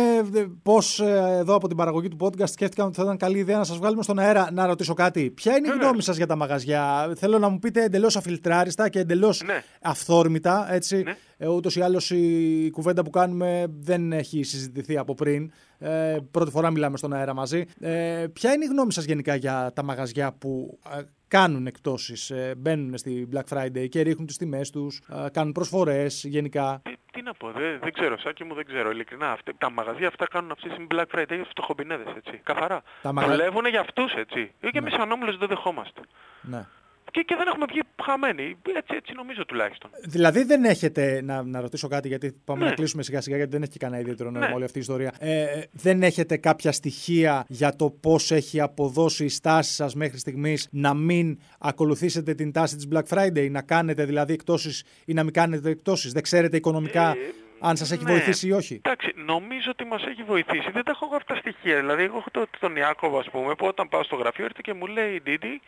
πώς 0.63 0.99
εδώ 1.43 1.55
από 1.55 1.67
την 1.67 1.77
παραγωγή 1.77 2.07
του 2.07 2.17
podcast 2.21 2.49
σκέφτηκαν 2.49 2.85
ότι 2.85 2.95
θα 2.95 3.03
ήταν 3.03 3.17
καλή 3.17 3.37
ιδέα 3.37 3.57
να 3.57 3.63
σας 3.63 3.77
βγάλουμε 3.77 4.03
στον 4.03 4.19
αέρα. 4.19 4.49
Να 4.51 4.65
ρωτήσω 4.67 4.93
κάτι. 4.93 5.31
Ποια 5.31 5.51
είναι 5.57 5.67
η 5.67 5.71
Βέβαια. 5.71 5.87
γνώμη 5.87 6.01
σας 6.01 6.17
για 6.17 6.27
τα 6.27 6.35
μαγαζιά; 6.35 7.13
Θέλω 7.17 7.39
να 7.39 7.49
μου 7.49 7.59
πείτε 7.59 7.83
εντελώς 7.83 8.15
αφιλτράριστα 8.15 8.89
και 8.89 8.99
εντελώς 8.99 9.41
Ναι. 9.45 9.63
αυθόρμητα. 9.81 10.67
Έτσι. 10.73 11.03
Ναι. 11.03 11.15
Ε, 11.37 11.47
Ούτως 11.47 11.75
ή 11.75 11.81
άλλως 11.81 12.09
η 12.11 12.42
κουβέντα 12.71 13.03
που 13.03 13.09
κάνουμε 13.09 13.65
δεν 13.79 14.11
έχει 14.11 14.43
συζητηθεί 14.43 14.97
από 14.97 15.15
πριν. 15.15 15.51
Ε, 15.79 16.17
πρώτη 16.31 16.51
φορά 16.51 16.71
μιλάμε 16.71 16.97
στον 16.97 17.13
αέρα 17.13 17.33
μαζί. 17.33 17.65
Ε, 17.79 18.25
ποια 18.33 18.53
είναι 18.53 18.65
η 18.65 18.67
γνώμη 18.67 18.93
σας 18.93 19.03
γενικά 19.05 19.35
για 19.35 19.71
τα 19.75 19.83
μαγαζιά 19.83 20.33
που 20.33 20.79
ε, 20.97 21.01
κάνουν 21.27 21.67
εκτόσει, 21.67 22.35
ε, 22.35 22.55
μπαίνουν 22.55 22.97
στη 22.97 23.27
Black 23.33 23.57
Friday 23.57 23.89
και 23.89 24.01
ρίχνουν 24.01 24.25
τις 24.27 24.37
τιμές 24.37 24.69
τους, 24.69 25.01
ε, 25.25 25.29
κάνουν 25.31 25.51
προσφορές 25.51 26.23
γενικά; 26.23 26.81
Τι, 26.83 26.93
τι 27.11 27.21
να 27.21 27.33
πω, 27.33 27.51
δεν, 27.51 27.79
δεν 27.81 27.93
ξέρω, 27.93 28.17
Σάκη 28.17 28.43
μου 28.43 28.53
δεν 28.53 28.65
ξέρω, 28.65 28.91
ειλικρινά. 28.91 29.31
Αυτή, 29.31 29.51
τα 29.57 29.71
μαγαζιά 29.71 30.07
αυτά 30.07 30.27
κάνουν 30.27 30.51
αυτή 30.51 30.63
τη 30.63 30.69
στιγμή 30.69 30.87
Black 30.95 31.17
Friday 31.19 31.25
για 31.35 31.45
φτωχομπινέδες, 31.49 32.07
έτσι. 32.17 32.39
Καθαρά. 32.43 32.81
Τα 33.01 33.13
μαγα- 33.13 33.27
Ναι. 33.27 33.35
Δουλεύουν 33.35 33.65
για 33.65 33.79
αυτούς, 33.79 34.13
έτσι. 34.13 34.51
Και 34.59 34.77
εμείς 34.77 34.93
σαν 34.93 35.11
όμιλος 35.11 35.37
δεν 35.37 35.47
δεχόμαστε. 35.47 36.01
Ναι. 36.41 36.65
Και, 37.11 37.21
και 37.21 37.35
δεν 37.35 37.47
έχουμε 37.47 37.65
βγει 37.69 37.79
χαμένοι. 38.03 38.57
Έτσι, 38.75 38.95
έτσι 38.95 39.13
νομίζω 39.15 39.45
τουλάχιστον. 39.45 39.89
Δηλαδή 40.03 40.43
δεν 40.43 40.63
έχετε, 40.63 41.21
να, 41.23 41.43
να 41.43 41.61
ρωτήσω 41.61 41.87
κάτι 41.87 42.07
γιατί 42.07 42.35
πάμε 42.45 42.63
Ναι. 42.63 42.69
να 42.69 42.75
κλείσουμε 42.75 43.03
σιγά 43.03 43.21
σιγά 43.21 43.35
γιατί 43.35 43.51
δεν 43.51 43.61
έχει 43.61 43.71
και 43.71 43.77
κανένα 43.79 44.01
ιδιαίτερο 44.01 44.29
νόημα 44.31 44.47
Ναι. 44.47 44.53
όλη 44.53 44.63
αυτή 44.63 44.77
η 44.77 44.81
ιστορία. 44.81 45.13
Ε, 45.19 45.61
δεν 45.71 46.03
έχετε 46.03 46.37
κάποια 46.37 46.71
στοιχεία 46.71 47.45
για 47.47 47.75
το 47.75 47.89
πώς 47.89 48.31
έχει 48.31 48.59
αποδώσει 48.61 49.25
η 49.25 49.29
στάση 49.29 49.73
σας 49.73 49.95
μέχρι 49.95 50.17
στιγμής 50.17 50.67
να 50.71 50.93
μην 50.93 51.39
ακολουθήσετε 51.59 52.33
την 52.33 52.51
τάση 52.51 52.75
της 52.75 52.87
Black 52.93 53.03
Friday, 53.17 53.47
να 53.51 53.61
κάνετε 53.61 54.05
δηλαδή 54.05 54.33
εκτόσεις 54.33 54.83
ή 55.05 55.13
να 55.13 55.23
μην 55.23 55.33
κάνετε 55.33 55.69
εκτόσεις; 55.69 56.11
Δεν 56.11 56.21
ξέρετε 56.23 56.57
οικονομικά 56.57 57.09
Ε, 57.09 57.17
Αν 57.65 57.77
σας 57.77 57.91
έχει 57.91 58.03
Ναι. 58.03 58.11
βοηθήσει 58.11 58.47
ή 58.47 58.51
όχι; 58.51 58.81
Εντάξει, 58.83 59.11
νομίζω 59.25 59.69
ότι 59.71 59.85
μας 59.85 60.03
έχει 60.05 60.23
βοηθήσει. 60.23 60.71
Δεν 60.71 60.83
τα 60.83 60.91
έχω 60.91 61.05
εγώ 61.05 61.15
αυτά 61.15 61.33
τα 61.33 61.39
στοιχεία. 61.39 61.79
Δηλαδή, 61.79 62.03
εγώ 62.03 62.17
έχω 62.17 62.29
το, 62.31 62.45
τον 62.59 62.75
Ιάκωβο, 62.75 63.17
ας 63.17 63.29
πούμε, 63.29 63.55
που 63.55 63.65
όταν 63.65 63.89
πάω 63.89 64.03
στο 64.03 64.15
γραφείο 64.15 64.43
έρχεται 64.43 64.61
και 64.61 64.73
μου 64.73 64.85
λέει, 64.87 65.21
Ντίντι, 65.23 65.61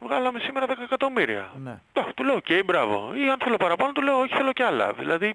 βγάλαμε 0.00 0.38
σήμερα 0.38 0.66
10 0.66 0.70
εκατομμύρια. 0.82 1.50
Ναι. 1.62 1.70
Α, 1.70 2.04
του 2.14 2.24
λέω, 2.24 2.34
οκ, 2.34 2.64
μπράβο. 2.64 3.12
Ή 3.14 3.30
αν 3.30 3.38
θέλω 3.44 3.56
παραπάνω, 3.56 3.92
του 3.92 4.02
λέω, 4.02 4.18
όχι, 4.20 4.34
θέλω 4.34 4.52
κι 4.52 4.62
άλλα. 4.62 4.92
Δηλαδή, 4.92 5.34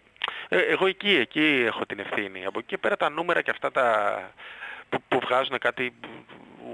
ε, 0.50 0.60
εγώ 0.60 0.88
εκεί, 0.88 1.16
εκεί 1.16 1.64
έχω 1.66 1.86
την 1.86 2.00
ευθύνη. 2.00 2.46
Από 2.46 2.60
εκεί 2.60 2.68
και 2.68 2.78
πέρα 2.78 2.98
τα 2.98 3.10
νούμερα 3.10 3.42
και 3.42 3.52
αυτά 3.52 3.72
τα 3.72 3.86
που, 4.90 4.98
που 5.08 5.20
βγάζουν 5.20 5.58
κάτι 5.60 5.94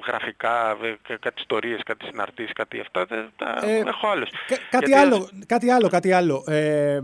γραφικά, 0.07 0.69
ε, 0.83 0.95
κα- 1.07 1.17
κάτι 1.17 1.35
ιστορίες, 1.41 1.79
κάτι 1.85 2.05
συναρτήσεις, 2.05 2.53
κάτι 2.53 2.79
αυτά, 2.79 3.05
δεν- 3.05 3.31
τα 3.35 3.59
Ε, 3.63 3.77
έχω 3.77 4.07
άλλες. 4.07 4.29
Κα- 4.47 4.55
κάτι, 4.69 4.89
Γιατί, 4.89 4.93
άλλο, 4.93 5.15
ας- 5.15 5.31
κάτι 5.45 5.69
άλλο, 5.71 5.87
κάτι 5.89 6.11
άλλο. 6.11 6.43
Ε, 6.47 6.99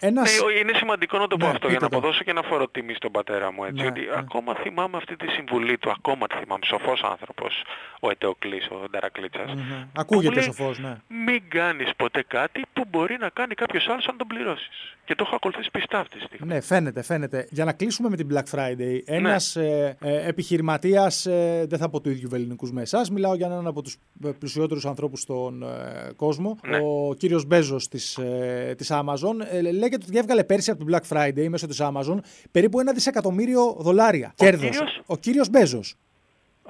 ένας... 0.00 0.38
ναι, 0.38 0.44
ο- 0.46 0.50
είναι 0.50 0.72
σημαντικό 0.74 1.18
να 1.18 1.26
το 1.26 1.36
πω 1.36 1.44
Ναι, 1.46 1.50
αυτό 1.52 1.66
για 1.68 1.74
πείτε 1.78 1.84
να 1.84 1.90
το. 1.90 1.96
αποδώσω 1.96 2.24
και 2.24 2.30
ένα 2.30 2.42
φόρο 2.42 2.68
τιμή 2.68 2.94
στον 2.94 3.10
πατέρα 3.12 3.52
μου. 3.52 3.64
Έτσι, 3.64 3.82
Ναι, 3.82 3.88
ότι 3.88 4.00
ναι. 4.00 4.06
ακόμα 4.16 4.54
θυμάμαι 4.54 4.96
αυτή 4.96 5.16
τη 5.16 5.28
συμβουλή 5.28 5.78
του, 5.78 5.90
ακόμα 5.90 6.26
τη 6.26 6.36
θυμάμαι. 6.36 6.64
Σοφός 6.64 7.02
άνθρωπος, 7.02 7.62
ο 8.00 8.10
Ετεοκλής, 8.10 8.66
ο 8.70 8.88
Νταρακλίτσας. 8.90 9.54
Μμμ. 9.54 9.84
Ακούγεται 9.96 10.28
Μου 10.28 10.34
λέει, 10.34 10.44
σοφός, 10.44 10.78
ναι. 10.78 10.96
Μην 11.08 11.42
κάνεις 11.48 11.90
ποτέ 11.96 12.24
κάτι 12.28 12.62
που 12.72 12.84
μπορεί 12.90 13.16
να 13.20 13.28
κάνει 13.28 13.54
κάποιος 13.54 13.88
άλλος 13.88 14.06
αν 14.06 14.16
τον 14.16 14.26
πληρώσεις. 14.26 14.96
Και 15.04 15.14
το 15.14 15.24
έχω 15.26 15.34
ακολουθήσει 15.36 15.70
πιστά 15.70 15.98
αυτή 15.98 16.18
τη 16.18 16.24
στιγμή. 16.24 16.52
Ναι, 16.54 16.60
φαίνεται, 16.60 17.02
φαίνεται. 17.02 17.46
Για 17.50 17.64
να 17.64 17.72
κλείσουμε 17.72 18.08
με 18.08 18.16
την 18.16 18.28
Black 18.32 18.44
Friday, 18.58 18.76
Ναι. 18.76 19.16
ένας 19.16 19.56
ε, 19.56 19.96
ε, 20.00 20.28
επιχειρηματίας, 20.28 21.26
ε, 21.26 21.64
δεν 21.68 21.78
θα 21.78 21.88
πω 21.88 22.00
του 22.00 22.10
ίδιου 22.10 22.28
ελληνικού 22.32 22.68
με 22.72 22.82
εσάς, 22.82 23.10
μιλάω 23.10 23.34
για 23.34 23.46
έναν 23.46 23.66
από 23.66 23.82
τους 23.82 23.96
πλουσιότερους 24.38 24.86
ανθρώπους 24.86 25.20
στον 25.20 25.62
ε, 25.62 25.66
κόσμο, 26.16 26.58
Ναι. 26.68 26.76
ο 26.82 27.14
κύριος 27.14 27.44
Μπέζος 27.44 27.88
της 27.88 28.16
ε, 28.18 28.74
της 28.76 28.88
Amazon. 28.92 29.34
Ε, 29.52 29.60
λέγεται 29.60 30.04
ότι 30.08 30.18
έβγαλε 30.18 30.44
πέρσι 30.44 30.70
από 30.70 30.84
την 30.84 30.94
Black 30.96 31.16
Friday 31.16 31.46
μέσω 31.48 31.66
της 31.66 31.78
Amazon 31.80 32.18
περίπου 32.50 32.80
ένα 32.80 32.92
δισεκατομμύριο 32.92 33.76
δολάρια. 33.78 34.32
Κέρδος. 34.36 34.70
κύριος; 34.70 35.00
Ο 35.06 35.16
κύριος 35.16 35.48
Μπέζος. 35.50 35.94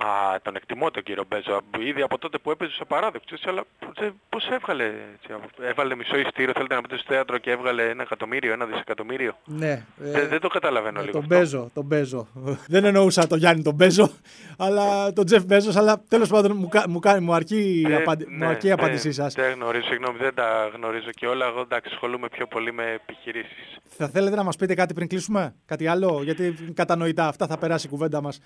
Α, 0.07 0.41
τον 0.43 0.57
εκτιμώ 0.57 0.91
τον 0.91 1.03
κύριο 1.03 1.25
Μπέζο. 1.29 1.61
Ήδη 1.79 2.03
από 2.03 2.19
τότε 2.19 2.39
που 2.39 2.51
έπαιζε 2.51 2.73
σε 2.73 2.85
παράδοξο. 2.85 3.37
Αλλά 3.47 3.63
πώς- 3.79 4.11
πώς 4.29 4.49
έβγαλε, 4.49 4.85
έτσι, 4.85 5.35
έβαλε 5.63 5.95
μισό 5.97 6.17
ειστήριο, 6.19 6.53
θέλετε 6.57 6.75
να 6.75 6.81
πείτε 6.81 6.97
στο 6.97 7.05
θέατρο 7.13 7.39
και 7.39 7.51
έβγαλε 7.51 7.89
ένα 7.89 8.03
εκατομμύριο, 8.03 8.53
ένα 8.53 8.65
δισεκατομμύριο; 8.67 9.37
Ναι. 9.45 9.71
ε, 9.71 10.11
Δεν, 10.11 10.29
δεν 10.29 10.41
το 10.41 10.49
καταλαβαίνω 10.49 11.01
λίγο 11.01 11.13
τον 11.13 11.23
αυτό. 11.23 11.35
Μπέζο, 11.37 11.71
τον 11.75 11.85
Μπέζο. 11.85 12.29
δεν 12.75 12.85
εννοούσα 12.85 13.27
τον 13.27 13.39
Γιάννη 13.39 13.63
τον 13.63 13.75
Μπέζο, 13.75 14.11
αλλά 14.59 15.13
τον 15.13 15.25
Τζεφ 15.27 15.45
Μπέζος, 15.45 15.77
αλλά 15.77 16.03
τέλος 16.09 16.29
πάντων 16.29 16.57
μου, 16.57 16.69
κα- 16.69 16.89
μου, 16.89 16.99
κάνει- 16.99 17.25
μου 17.25 17.35
αρκεί, 17.35 17.83
η 17.89 17.93
Ε, 17.93 17.97
απαντη- 17.97 18.29
ναι, 18.29 18.37
μου 18.37 18.51
αρκεί 18.51 18.67
η 18.67 18.69
ναι, 18.69 18.75
απάντησή 18.75 19.13
σας. 19.13 19.35
Δεν 19.35 19.53
γνωρίζω, 19.53 19.87
συγγνώμη, 19.87 20.19
δεν 20.19 20.35
τα 20.35 20.71
γνωρίζω 20.75 21.11
και 21.11 21.27
όλα. 21.27 21.47
Εγώ 21.47 21.61
εντάξει, 21.61 21.91
ασχολούμαι 21.93 22.29
πιο 22.29 22.47
πολύ 22.47 22.73
με 22.73 22.85
επιχειρήσεις. 22.93 23.77
Θα 23.97 24.09
θέλετε 24.09 24.37
να 24.37 24.43
μας 24.43 24.57
πείτε 24.57 24.75
κάτι 24.75 24.95
πριν 24.95 25.09
κλείσουμε, 25.09 25.55
κάτι 25.67 25.87
άλλο, 25.87 26.21
γιατί 26.25 26.55
κατανοητά 26.75 27.27
αυτά 27.29 27.47
θα 27.47 27.59
περάσει 27.59 27.87
η 27.87 27.91
κουβέντα 27.91 28.23
μας 28.23 28.41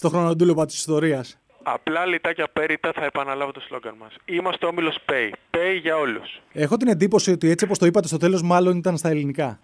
στο 0.00 0.08
χρονοντούλαπο 0.08 0.66
της 0.66 0.76
ιστορίας. 0.76 1.38
Απλά 1.62 2.06
λιτά 2.06 2.32
και 2.32 2.42
απέριττα 2.42 2.92
θα 2.94 3.04
επαναλάβω 3.04 3.52
το 3.52 3.60
σλόγκαν 3.60 3.94
μας. 3.98 4.12
Είμαστε 4.24 4.66
όμιλος 4.66 4.98
Pay. 5.06 5.32
Pay 5.50 5.80
για 5.82 5.96
όλους. 5.96 6.40
Έχω 6.52 6.76
την 6.76 6.88
εντύπωση 6.88 7.30
ότι 7.30 7.50
έτσι 7.50 7.64
όπως 7.64 7.78
το 7.78 7.86
είπατε 7.86 8.06
στο 8.06 8.16
τέλος, 8.16 8.42
μάλλον 8.42 8.76
ήταν 8.76 8.96
στα 8.96 9.08
ελληνικά. 9.08 9.58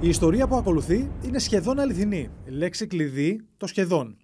Η 0.00 0.08
ιστορία 0.08 0.46
που 0.46 0.56
ακολουθεί 0.56 1.10
είναι 1.24 1.38
σχεδόν 1.38 1.78
αληθινή. 1.78 2.30
Λέξη 2.46 2.86
κλειδί 2.86 3.40
το 3.56 3.66
σχεδόν. 3.66 4.16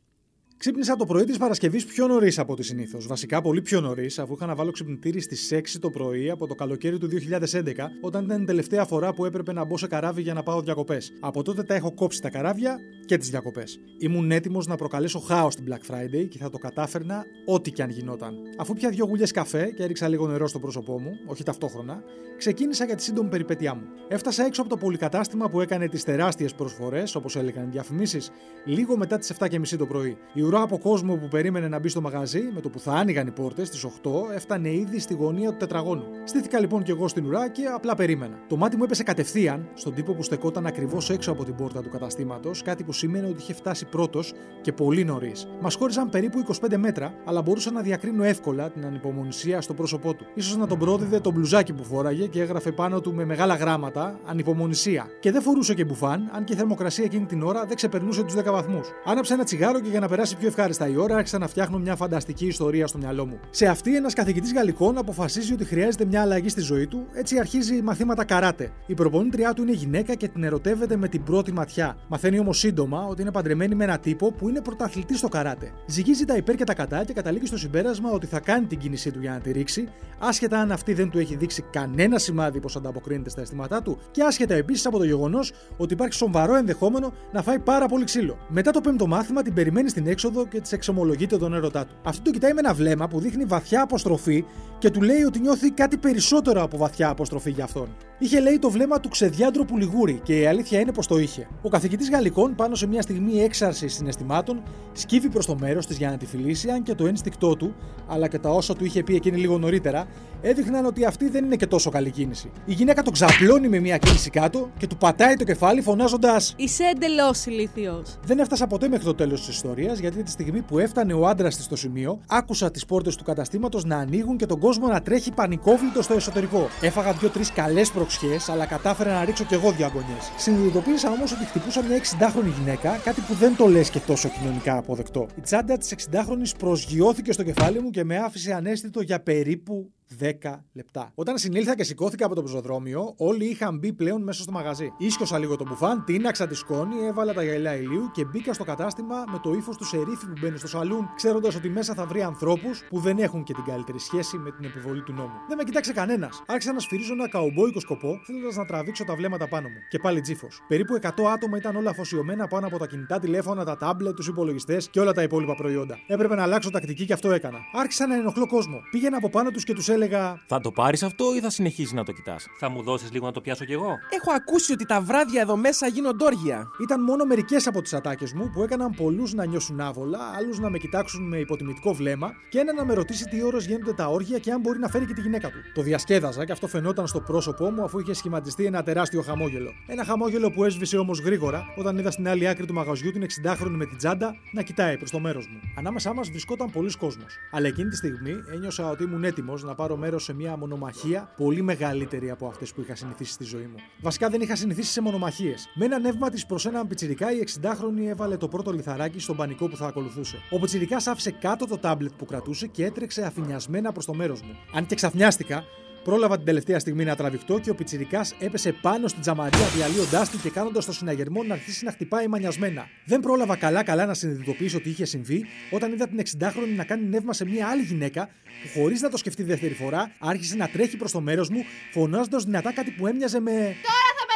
Ξύπνησα 0.64 0.96
το 0.96 1.06
πρωί 1.06 1.24
της 1.24 1.38
Παρασκευής 1.38 1.84
πιο 1.84 2.06
νωρίς 2.06 2.38
από 2.38 2.52
ό,τι 2.52 2.62
συνήθως. 2.62 3.06
Βασικά 3.06 3.40
πολύ 3.40 3.62
πιο 3.62 3.80
νωρίς, 3.80 4.18
αφού 4.18 4.32
είχα 4.34 4.46
να 4.46 4.54
βάλω 4.54 4.70
ξυπνητήρι 4.70 5.20
στις 5.20 5.52
6 5.52 5.78
το 5.80 5.90
πρωί 5.90 6.30
από 6.30 6.46
το 6.46 6.54
καλοκαίρι 6.54 6.98
του 6.98 7.08
2011, 7.08 7.90
όταν 8.00 8.24
ήταν 8.24 8.42
η 8.42 8.44
τελευταία 8.44 8.84
φορά 8.84 9.14
που 9.14 9.24
έπρεπε 9.24 9.52
να 9.52 9.64
μπω 9.64 9.76
σε 9.76 9.86
καράβι 9.86 10.22
για 10.22 10.34
να 10.34 10.42
πάω 10.42 10.60
διακοπές. 10.60 11.12
Από 11.20 11.42
τότε 11.42 11.62
τα 11.62 11.74
έχω 11.74 11.94
κόψει 11.94 12.20
τα 12.20 12.30
καράβια 12.30 12.78
και 13.06 13.16
τις 13.16 13.30
διακοπές. 13.30 13.78
Ήμουν 13.98 14.30
έτοιμος 14.30 14.66
να 14.66 14.76
προκαλέσω 14.76 15.18
χάος 15.18 15.54
την 15.54 15.64
Black 15.68 15.92
Friday 15.92 16.28
και 16.28 16.38
θα 16.38 16.50
το 16.50 16.58
κατάφερνα 16.58 17.24
ό,τι 17.46 17.70
και 17.70 17.82
αν 17.82 17.90
γινόταν. 17.90 18.34
Αφού 18.58 18.74
πια 18.74 18.88
δύο 18.88 19.04
γουλιές 19.06 19.30
καφέ 19.30 19.70
και 19.70 19.82
έριξα 19.82 20.08
λίγο 20.08 20.26
νερό 20.26 20.48
στο 20.48 20.58
πρόσωπό 20.58 21.00
μου, 21.00 21.10
όχι 21.26 21.42
ταυτόχρονα, 21.42 22.02
ξεκίνησα 22.38 22.84
για 22.84 22.94
τη 22.94 23.02
σύντομη 23.02 23.28
περιπέτειά 23.28 23.74
μου. 23.74 23.82
Έφτασα 24.08 24.44
έξω 24.44 24.60
από 24.60 24.70
το 24.70 24.76
πολυκατάστημα 24.76 25.50
που 25.50 25.60
έκανε 25.60 25.88
τις 25.88 26.04
τεράστιες 26.04 26.54
προσφορές, 26.54 27.14
όπως 27.14 27.36
έλεγαν 27.36 27.64
οι 27.64 27.70
διαφημίσεις, 27.70 28.30
λίγο 28.64 28.96
μετά 28.96 29.18
τις 29.18 29.32
7.30 29.38 29.76
το 29.78 29.86
πρωί. 29.86 30.16
Η 30.34 30.42
ουρά 30.54 30.62
από 30.62 30.78
κόσμο 30.78 31.16
που 31.16 31.28
περίμενε 31.28 31.68
να 31.68 31.78
μπει 31.78 31.88
στο 31.88 32.00
μαγαζί, 32.00 32.50
με 32.54 32.60
το 32.60 32.68
που 32.70 32.78
θα 32.78 32.92
άνοιγαν 32.92 33.26
οι 33.26 33.30
πόρτες 33.30 33.68
στις 33.68 33.84
8, 33.84 34.10
έφτανε 34.34 34.72
ήδη 34.72 34.98
στη 34.98 35.14
γωνία 35.14 35.50
του 35.50 35.56
τετραγώνου. 35.56 36.04
Στήθηκα 36.24 36.60
λοιπόν 36.60 36.82
κι 36.82 36.90
εγώ 36.90 37.08
στην 37.08 37.26
ουρά 37.26 37.48
και 37.48 37.62
απλά 37.74 37.94
περίμενα. 37.94 38.36
Το 38.48 38.56
μάτι 38.56 38.76
μου 38.76 38.84
έπεσε 38.84 39.02
κατευθείαν 39.02 39.68
στον 39.74 39.94
τύπο 39.94 40.14
που 40.14 40.22
στεκόταν 40.22 40.66
ακριβώς 40.66 41.10
έξω 41.10 41.30
από 41.30 41.44
την 41.44 41.54
πόρτα 41.54 41.82
του 41.82 41.88
καταστήματος, 41.88 42.62
κάτι 42.62 42.84
που 42.84 42.92
σήμαινε 42.92 43.26
ότι 43.26 43.40
είχε 43.40 43.54
φτάσει 43.54 43.84
πρώτος 43.84 44.32
και 44.60 44.72
πολύ 44.72 45.04
νωρίς. 45.04 45.46
Μας 45.60 45.74
χώριζαν 45.74 46.08
περίπου 46.10 46.38
25 46.38 46.76
μέτρα, 46.76 47.14
αλλά 47.24 47.42
μπορούσα 47.42 47.70
να 47.70 47.80
διακρίνω 47.80 48.24
εύκολα 48.24 48.70
την 48.70 48.84
ανυπομονησία 48.84 49.60
στο 49.60 49.74
πρόσωπό 49.74 50.14
του. 50.14 50.26
σω 50.40 50.56
να 50.56 50.66
τον 50.66 50.78
πρόδιδε 50.78 51.20
το 51.20 51.32
μπλουζάκι 51.32 51.72
που 51.72 51.84
φόραγε 51.84 52.26
και 52.26 52.40
έγραφε 52.40 52.72
πάνω 52.72 53.00
του 53.00 53.14
με 53.14 53.24
μεγάλα 53.24 53.54
γράμματα 53.54 54.18
Ανυπομονησία. 54.24 55.06
Και 55.20 55.30
δεν 55.30 55.42
φορούσε 55.42 55.74
και 55.74 55.84
μπουφάν, 55.84 56.30
αν 56.32 56.44
και 56.44 56.52
η 56.52 56.56
θερμοκρασία 56.56 57.04
εκείνη 57.04 57.26
την 57.26 57.42
ώρα 57.42 57.64
δεν 57.64 57.76
ξεπερνούσε 57.76 58.22
τους 58.22 58.34
10 58.34 58.42
βαθμούς. 58.44 58.88
Άναψα 59.04 59.34
ένα 59.34 59.44
τσιγάρο 59.44 59.80
και 59.80 59.88
για 59.88 60.00
να 60.00 60.08
περάσει 60.08 60.33
πιο 60.36 60.48
ευχάριστα 60.48 60.88
η 60.88 60.96
ώρα, 60.96 61.16
άρχισα 61.16 61.38
να 61.38 61.48
φτιάχνω 61.48 61.78
μια 61.78 61.96
φανταστική 61.96 62.46
ιστορία 62.46 62.86
στο 62.86 62.98
μυαλό 62.98 63.26
μου. 63.26 63.38
Σε 63.50 63.66
αυτή, 63.66 63.96
ένας 63.96 64.14
καθηγητής 64.14 64.52
Γαλλικών 64.52 64.98
αποφασίζει 64.98 65.52
ότι 65.52 65.64
χρειάζεται 65.64 66.04
μια 66.04 66.20
αλλαγή 66.22 66.48
στη 66.48 66.60
ζωή 66.60 66.86
του, 66.86 67.06
έτσι 67.12 67.38
αρχίζει 67.38 67.82
μαθήματα 67.82 68.24
καράτε. 68.24 68.70
Η 68.86 68.94
προπονήτριά 68.94 69.52
του 69.52 69.62
είναι 69.62 69.72
γυναίκα 69.72 70.14
και 70.14 70.28
την 70.28 70.44
ερωτεύεται 70.44 70.96
με 70.96 71.08
την 71.08 71.22
πρώτη 71.22 71.52
ματιά. 71.52 71.96
Μαθαίνει 72.08 72.38
όμως 72.38 72.58
σύντομα 72.58 73.06
ότι 73.06 73.22
είναι 73.22 73.30
παντρεμένη 73.30 73.74
με 73.74 73.84
ένα 73.84 73.98
τύπο 73.98 74.32
που 74.32 74.48
είναι 74.48 74.60
πρωταθλητής 74.60 75.18
στο 75.18 75.28
καράτε. 75.28 75.72
Ζυγίζει 75.86 76.24
τα 76.24 76.36
υπέρ 76.36 76.54
και 76.54 76.64
τα 76.64 76.74
κατά 76.74 77.04
και 77.04 77.12
καταλήγει 77.12 77.46
στο 77.46 77.58
συμπέρασμα 77.58 78.10
ότι 78.10 78.26
θα 78.26 78.40
κάνει 78.40 78.66
την 78.66 78.78
κίνησή 78.78 79.10
του 79.10 79.20
για 79.20 79.30
να 79.30 79.38
τη 79.38 79.52
ρίξει, 79.52 79.88
άσχετα 80.18 80.58
αν 80.58 80.72
αυτή 80.72 80.92
δεν 80.92 81.10
του 81.10 81.18
έχει 81.18 81.36
δείξει 81.36 81.64
κανένα 81.70 82.18
σημάδι 82.18 82.60
πως 82.60 82.76
ανταποκρίνεται 82.76 83.30
στα 83.30 83.40
αισθήματά 83.40 83.82
του 83.82 83.98
και 84.10 84.22
άσχετα 84.22 84.54
επίσης 84.54 84.86
από 84.86 84.98
το 84.98 85.04
γεγονός 85.04 85.52
ότι 85.76 85.92
υπάρχει 85.92 86.14
σοβαρό 86.14 86.54
ενδεχόμενο 86.54 87.12
να 87.32 87.42
φάει 87.42 87.58
πάρα 87.58 87.88
πολύ 87.88 88.04
ξύλο. 88.04 88.38
Μετά 88.48 88.70
το 88.70 88.80
πέμπτο 88.80 89.06
μάθημα 89.06 89.42
την 89.42 89.54
περιμένει 89.54 89.88
στην 89.88 90.06
έξοδο 90.26 90.46
και 90.46 90.60
της 90.60 90.72
εξομολογείται 90.72 91.36
τον 91.36 91.54
έρωτά 91.54 91.84
του. 91.86 91.94
Αυτή 92.02 92.22
το 92.22 92.30
κοιτάει 92.30 92.52
με 92.52 92.60
ένα 92.60 92.74
βλέμμα 92.74 93.08
που 93.08 93.20
δείχνει 93.20 93.44
βαθιά 93.44 93.82
αποστροφή 93.82 94.44
και 94.78 94.90
του 94.90 95.02
λέει 95.02 95.22
ότι 95.22 95.40
νιώθει 95.40 95.70
κάτι 95.70 95.96
περισσότερο 95.96 96.62
από 96.62 96.76
βαθιά 96.76 97.08
αποστροφή 97.08 97.50
για 97.50 97.64
αυτόν. 97.64 97.88
Είχε 98.18 98.40
λέει 98.40 98.58
το 98.58 98.70
βλέμμα 98.70 99.00
του 99.00 99.08
ξεδιάντροπου 99.08 99.78
λιγούρι 99.78 100.20
και 100.22 100.40
η 100.40 100.46
αλήθεια 100.46 100.80
είναι 100.80 100.92
πως 100.92 101.06
το 101.06 101.18
είχε. 101.18 101.48
Ο 101.62 101.68
καθηγητής 101.68 102.10
Γαλλικών, 102.10 102.54
πάνω 102.54 102.74
σε 102.74 102.86
μια 102.86 103.02
στιγμή 103.02 103.40
έξαρσης 103.42 103.94
συναισθημάτων, 103.94 104.62
σκύβει 104.92 105.28
προς 105.28 105.46
το 105.46 105.56
μέρος 105.60 105.86
της 105.86 105.96
για 105.96 106.10
να 106.10 106.16
τη 106.16 106.26
φιλήσει, 106.26 106.70
αν 106.70 106.82
και 106.82 106.94
το 106.94 107.06
ένστικτό 107.06 107.56
του, 107.56 107.74
αλλά 108.06 108.28
και 108.28 108.38
τα 108.38 108.50
όσα 108.50 108.74
του 108.74 108.84
είχε 108.84 109.02
πει 109.02 109.14
εκείνη 109.14 109.38
λίγο 109.38 109.58
νωρίτερα, 109.58 110.06
έδειχναν 110.40 110.86
ότι 110.86 111.04
αυτή 111.04 111.28
δεν 111.28 111.44
είναι 111.44 111.56
και 111.56 111.66
τόσο 111.66 111.90
καλή 111.90 112.10
κίνηση. 112.10 112.50
Η 112.64 112.72
γυναίκα 112.72 113.02
τον 113.02 113.12
ξαπλώνει 113.12 113.68
με 113.68 113.78
μια 113.78 113.98
κίνηση 113.98 114.30
κάτω 114.30 114.70
και 114.78 114.86
του 114.86 114.96
πατάει 114.96 115.34
το 115.34 115.44
κεφάλι 115.44 115.80
φωνάζοντας 115.80 116.54
Είσαι 116.56 116.84
εντελώς 116.84 117.46
ηλίθιος. 117.46 118.18
δεν 118.26 118.38
έφτασα 118.38 118.66
ποτέ 118.66 118.88
μέχρι 118.88 119.04
το 119.04 119.14
τέλος 119.14 119.44
της 119.44 119.54
ιστορίας, 119.54 119.98
γιατί 119.98 120.13
τη 120.22 120.30
στιγμή 120.30 120.62
που 120.62 120.78
έφτανε 120.78 121.12
ο 121.12 121.26
άντρας 121.26 121.56
της 121.56 121.64
στο 121.64 121.76
σημείο, 121.76 122.20
άκουσα 122.26 122.70
τις 122.70 122.86
πόρτες 122.86 123.16
του 123.16 123.24
καταστήματος 123.24 123.84
να 123.84 123.96
ανοίγουν 123.96 124.36
και 124.36 124.46
τον 124.46 124.58
κόσμο 124.58 124.86
να 124.88 125.02
τρέχει 125.02 125.32
πανικόβλητο 125.32 126.02
στο 126.02 126.14
εσωτερικό. 126.14 126.68
Έφαγα 126.80 127.12
δύο-τρει 127.12 127.44
καλές 127.54 127.90
προξιές, 127.90 128.48
αλλά 128.48 128.66
κατάφερα 128.66 129.12
να 129.12 129.24
ρίξω 129.24 129.44
κι 129.44 129.54
εγώ 129.54 129.70
δύο 129.72 129.86
αγωνιές. 129.86 130.32
Συνειδητοποίησα 130.36 131.10
όμως 131.10 131.32
ότι 131.32 131.44
χτυπούσα 131.44 131.82
μια 131.82 131.96
60χρονη 131.96 132.52
γυναίκα, 132.58 132.96
κάτι 133.04 133.20
που 133.20 133.34
δεν 133.34 133.56
το 133.56 133.66
λες 133.66 133.90
και 133.90 133.98
τόσο 133.98 134.28
κοινωνικά 134.28 134.76
αποδεκτό. 134.76 135.26
Η 135.36 135.40
τσάντα 135.40 135.76
της 135.76 135.94
60χρονη 135.96 136.56
προσγειώθηκε 136.58 137.32
στο 137.32 137.42
κεφάλι 137.42 137.80
μου 137.80 137.90
και 137.90 138.04
με 138.04 138.16
άφησε 138.16 138.52
ανέστητο 138.52 139.00
για 139.00 139.20
περίπου 139.20 139.92
10 140.20 140.32
λεπτά. 140.72 141.10
Όταν 141.14 141.38
συνήλθα 141.38 141.76
και 141.76 141.84
σηκώθηκα 141.84 142.26
από 142.26 142.34
το 142.34 142.42
πεζοδρόμιο, 142.42 143.14
όλοι 143.16 143.44
είχαν 143.44 143.78
μπει 143.78 143.92
πλέον 143.92 144.22
μέσα 144.22 144.42
στο 144.42 144.52
μαγαζί. 144.52 144.92
Ίσκωσα 144.98 145.38
λίγο 145.38 145.56
το 145.56 145.64
μπουφάν, 145.68 146.04
τίναξα 146.04 146.46
τη 146.46 146.54
σκόνη, 146.54 147.06
έβαλα 147.06 147.32
τα 147.32 147.42
γυαλιά 147.42 147.76
ηλίου 147.76 148.10
και 148.12 148.24
μπήκα 148.24 148.52
στο 148.52 148.64
κατάστημα 148.64 149.24
με 149.32 149.38
το 149.42 149.52
ύφος 149.52 149.76
του 149.76 149.84
σερίφη 149.84 150.26
που 150.26 150.32
μπαίνει 150.40 150.58
στο 150.58 150.68
σαλούν, 150.68 151.10
ξέροντας 151.16 151.54
ότι 151.54 151.68
μέσα 151.68 151.94
θα 151.94 152.06
βρει 152.06 152.22
ανθρώπους 152.22 152.82
που 152.88 152.98
δεν 152.98 153.18
έχουν 153.18 153.42
και 153.42 153.52
την 153.52 153.64
καλύτερη 153.64 153.98
σχέση 153.98 154.36
με 154.36 154.50
την 154.50 154.64
επιβολή 154.64 155.02
του 155.02 155.12
νόμου. 155.12 155.34
Δεν 155.48 155.56
με 155.56 155.64
κοιτάξε 155.64 155.92
κανένας. 155.92 156.42
Άρχισα 156.46 156.72
να 156.72 156.78
σφυρίζω 156.78 157.12
ένα 157.12 157.28
καουμπόικο 157.28 157.80
σκοπό, 157.80 158.20
θέλοντας 158.24 158.56
να 158.56 158.64
τραβήξω 158.64 159.04
τα 159.04 159.14
βλέμματα 159.14 159.48
πάνω 159.48 159.68
μου. 159.68 159.78
Και 159.88 159.98
πάλι 159.98 160.20
τζίφος. 160.20 160.60
Περίπου 160.68 160.94
100 160.94 161.08
άτομα 161.32 161.56
ήταν 161.56 161.76
όλα 161.76 161.90
αφοσιωμένα 161.90 162.46
πάνω 162.46 162.66
από 162.66 162.78
τα 162.78 162.86
κινητά 162.86 163.18
τηλέφωνα, 163.18 163.64
τα 163.64 163.76
τάμπλετ, 163.76 164.14
τους 164.14 164.26
υπολογιστές 164.26 164.88
και 164.88 165.00
όλα 165.00 165.12
τα 165.12 165.22
υπόλοιπα 165.22 165.54
προϊόντα. 165.54 165.98
Έπρεπε 166.06 166.34
να 166.34 166.42
αλλάξω 166.42 166.70
τακτική 166.70 167.04
και 167.04 167.12
αυτό 167.12 167.32
έκανα. 167.32 167.58
Άρχισα 167.72 168.06
να 168.06 168.14
ενοχλώ 168.14 168.46
κόσμο. 168.46 168.80
Πήγαινα 168.90 169.16
από 169.16 169.30
πάνω 169.30 169.50
τους 169.50 169.64
και 169.64 169.72
τους 169.72 169.88
έλεγα. 169.94 170.42
Θα 170.46 170.60
το 170.60 170.70
πάρεις 170.70 171.02
αυτό 171.02 171.34
ή 171.34 171.40
θα 171.40 171.50
συνεχίσεις 171.50 171.92
να 171.92 172.04
το 172.04 172.12
κοιτάς; 172.12 172.46
Θα 172.58 172.68
μου 172.68 172.82
δώσεις 172.82 173.12
λίγο 173.12 173.26
να 173.26 173.32
το 173.32 173.40
πιάσω 173.40 173.64
κι 173.64 173.72
εγώ; 173.72 173.98
Έχω 174.10 174.30
ακούσει 174.32 174.72
ότι 174.72 174.86
τα 174.86 175.00
βράδια 175.00 175.40
εδώ 175.40 175.56
μέσα 175.56 175.86
γίνονται 175.86 176.24
όργια. 176.24 176.68
Ήταν 176.82 177.02
μόνο 177.02 177.24
μερικές 177.24 177.66
από 177.66 177.82
τις 177.82 177.94
ατάκες 177.94 178.32
μου 178.32 178.50
που 178.54 178.62
έκαναν 178.62 178.90
πολλούς 178.90 179.34
να 179.34 179.44
νιώσουν 179.44 179.80
άβολα, 179.80 180.18
άλλους 180.36 180.58
να 180.58 180.70
με 180.70 180.78
κοιτάξουν 180.78 181.28
με 181.28 181.38
υποτιμητικό 181.38 181.94
βλέμμα 181.94 182.32
και 182.50 182.58
ένα 182.58 182.72
να 182.72 182.84
με 182.84 182.94
ρωτήσει 182.94 183.24
τι 183.24 183.42
ώρες 183.42 183.66
γίνονται 183.66 183.92
τα 183.92 184.06
όργια 184.06 184.38
και 184.38 184.52
αν 184.52 184.60
μπορεί 184.60 184.78
να 184.78 184.88
φέρει 184.88 185.06
και 185.06 185.12
τη 185.12 185.20
γυναίκα 185.20 185.50
του. 185.50 185.58
Το 185.74 185.82
διασκέδαζα 185.82 186.44
και 186.44 186.52
αυτό 186.52 186.66
φαινόταν 186.66 187.06
στο 187.06 187.20
πρόσωπό 187.20 187.70
μου 187.70 187.84
αφού 187.84 187.98
είχε 187.98 188.14
σχηματιστεί 188.14 188.64
ένα 188.64 188.82
τεράστιο 188.82 189.22
χαμόγελο. 189.22 189.70
Ένα 189.86 190.04
χαμόγελο 190.04 190.50
που 190.50 190.64
έσβησε 190.64 190.96
όμως 190.96 191.18
γρήγορα 191.20 191.64
όταν 191.76 191.98
είδα 191.98 192.10
στην 192.10 192.28
άλλη 192.28 192.48
άκρη 192.48 192.66
του 192.66 192.74
μαγαζιού 192.74 193.10
την 193.10 193.26
60χρονη 193.26 193.70
με 193.70 193.86
την 193.86 193.96
τσάντα 193.96 194.34
να 194.52 194.62
κοιτάει 194.62 194.96
προς 194.96 195.10
το 195.10 195.18
μέρος 195.18 195.48
μου. 195.48 195.60
Ανάμεσά 195.76 196.14
μας 196.14 196.28
βρισκόταν 196.30 196.70
πολλοί 196.70 196.96
κόσμος. 196.96 197.36
Αλλά 197.50 197.66
εκείνη 197.66 197.88
τη 197.88 197.96
στιγμή 197.96 198.34
ένιωσα 198.52 198.90
ότι 198.90 199.02
ήμουν 199.02 199.24
έτοιμος 199.24 199.62
να 199.62 199.74
πάρω 199.84 199.96
μέρος 199.96 200.24
σε 200.24 200.34
μια 200.34 200.56
μονομαχία 200.56 201.32
πολύ 201.36 201.62
μεγαλύτερη 201.62 202.30
από 202.30 202.46
αυτές 202.46 202.72
που 202.72 202.80
είχα 202.80 202.94
συνηθίσει 202.94 203.32
στη 203.32 203.44
ζωή 203.44 203.66
μου. 203.66 203.76
Βασικά 204.00 204.28
δεν 204.28 204.40
είχα 204.40 204.56
συνηθίσει 204.56 204.92
σε 204.92 205.00
μονομαχίες. 205.00 205.68
Με 205.74 205.84
ένα 205.84 205.98
νεύμα 205.98 206.30
της 206.30 206.46
προς 206.46 206.66
έναν 206.66 206.86
πιτσυρικά, 206.86 207.32
η 207.32 207.44
60χρονη 207.46 208.06
έβαλε 208.06 208.36
το 208.36 208.48
πρώτο 208.48 208.72
λιθαράκι 208.72 209.18
στον 209.18 209.36
πανικό 209.36 209.68
που 209.68 209.76
θα 209.76 209.86
ακολουθούσε. 209.86 210.36
Ο 210.50 210.58
πιτσυρικά 210.58 210.96
άφησε 210.96 211.30
κάτω 211.30 211.66
το 211.66 211.78
τάμπλετ 211.78 212.12
που 212.18 212.24
κρατούσε 212.24 212.66
και 212.66 212.84
έτρεξε 212.84 213.22
αφηνιασμένα 213.22 213.92
προς 213.92 214.04
το 214.04 214.14
μέρος 214.14 214.42
μου. 214.42 214.56
Αν 214.74 214.86
και 214.86 214.94
ξαφνιάστηκα, 214.94 215.64
Πρόλαβα 216.04 216.36
την 216.36 216.44
τελευταία 216.44 216.78
στιγμή 216.78 217.04
να 217.04 217.16
τραβηχτώ 217.16 217.58
και 217.58 217.70
ο 217.70 217.74
πιτσυρικά 217.74 218.26
έπεσε 218.38 218.72
πάνω 218.72 219.08
στην 219.08 219.20
τζαμαρία 219.20 219.66
διαλύοντάς 219.76 220.30
τη 220.30 220.36
και 220.36 220.50
κάνοντας 220.50 220.84
το 220.84 220.92
συναγερμό 220.92 221.42
να 221.42 221.54
αρχίσει 221.54 221.84
να 221.84 221.90
χτυπάει 221.90 222.28
μανιασμένα. 222.28 222.88
Δεν 223.04 223.20
πρόλαβα 223.20 223.56
καλά-καλά 223.56 224.06
να 224.06 224.14
συνειδητοποιήσω 224.14 224.80
τι 224.80 224.90
είχε 224.90 225.04
συμβεί 225.04 225.44
όταν 225.70 225.92
είδα 225.92 226.08
την 226.08 226.20
60χρονη 226.20 226.76
να 226.76 226.84
κάνει 226.84 227.04
νεύμα 227.04 227.32
σε 227.32 227.44
μια 227.44 227.68
άλλη 227.68 227.82
γυναίκα 227.82 228.28
που 228.62 228.80
χωρίς 228.80 229.00
να 229.00 229.08
το 229.08 229.16
σκεφτεί 229.16 229.42
δεύτερη 229.42 229.74
φορά 229.74 230.10
άρχισε 230.18 230.56
να 230.56 230.68
τρέχει 230.68 230.96
προς 230.96 231.12
το 231.12 231.20
μέρος 231.20 231.48
μου 231.48 231.64
φωνάζοντας 231.92 232.44
δυνατά 232.44 232.72
κάτι 232.72 232.90
που 232.90 233.06
έμοιαζε 233.06 233.40
με. 233.40 233.50
Τώρα 233.50 234.10
θα 234.18 234.24
πεθάνει, 234.26 234.28
μαλάκα! 234.28 234.33